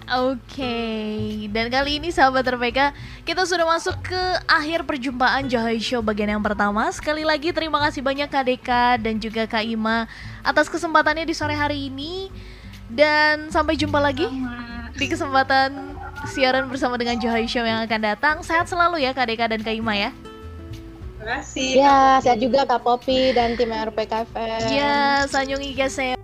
Oke, 0.05 0.36
okay. 0.61 1.48
dan 1.48 1.72
kali 1.72 1.96
ini 1.96 2.12
sahabat 2.12 2.44
RPK 2.44 2.92
kita 3.24 3.48
sudah 3.48 3.64
masuk 3.64 3.96
ke 4.05 4.20
akhir 4.44 4.84
perjumpaan 4.84 5.48
Johai 5.48 5.80
Show 5.80 6.05
bagian 6.05 6.28
yang 6.28 6.44
pertama. 6.44 6.84
Sekali 6.92 7.24
lagi 7.24 7.57
terima 7.57 7.80
kasih 7.80 8.05
banyak 8.05 8.28
Kak 8.28 8.44
Deka 8.44 9.00
dan 9.00 9.16
juga 9.16 9.48
Kak 9.48 9.64
Ima 9.64 10.05
atas 10.44 10.68
kesempatannya 10.68 11.24
di 11.24 11.32
sore 11.32 11.57
hari 11.57 11.88
ini. 11.88 12.28
Dan 12.84 13.48
sampai 13.48 13.80
jumpa 13.80 13.96
lagi 13.96 14.28
di 14.92 15.09
kesempatan 15.09 15.96
siaran 16.28 16.68
bersama 16.68 17.00
dengan 17.00 17.16
Johai 17.16 17.48
Show 17.48 17.64
yang 17.64 17.80
akan 17.88 18.00
datang. 18.05 18.36
Sehat 18.44 18.68
selalu 18.68 19.00
ya 19.00 19.16
Kak 19.16 19.24
Deka 19.24 19.48
dan 19.48 19.64
Kak 19.64 19.72
Ima 19.72 19.96
ya. 19.96 20.12
Terima 21.16 21.40
kasih. 21.40 21.80
Ya, 21.80 22.20
sehat 22.20 22.44
juga 22.44 22.68
Kak 22.68 22.84
Popi 22.84 23.32
dan 23.32 23.57
tim 23.57 23.72
RPKFM. 23.72 24.68
Ya, 24.68 25.24
sanyong 25.32 25.64
iga 25.64 25.88
saya. 25.88 26.24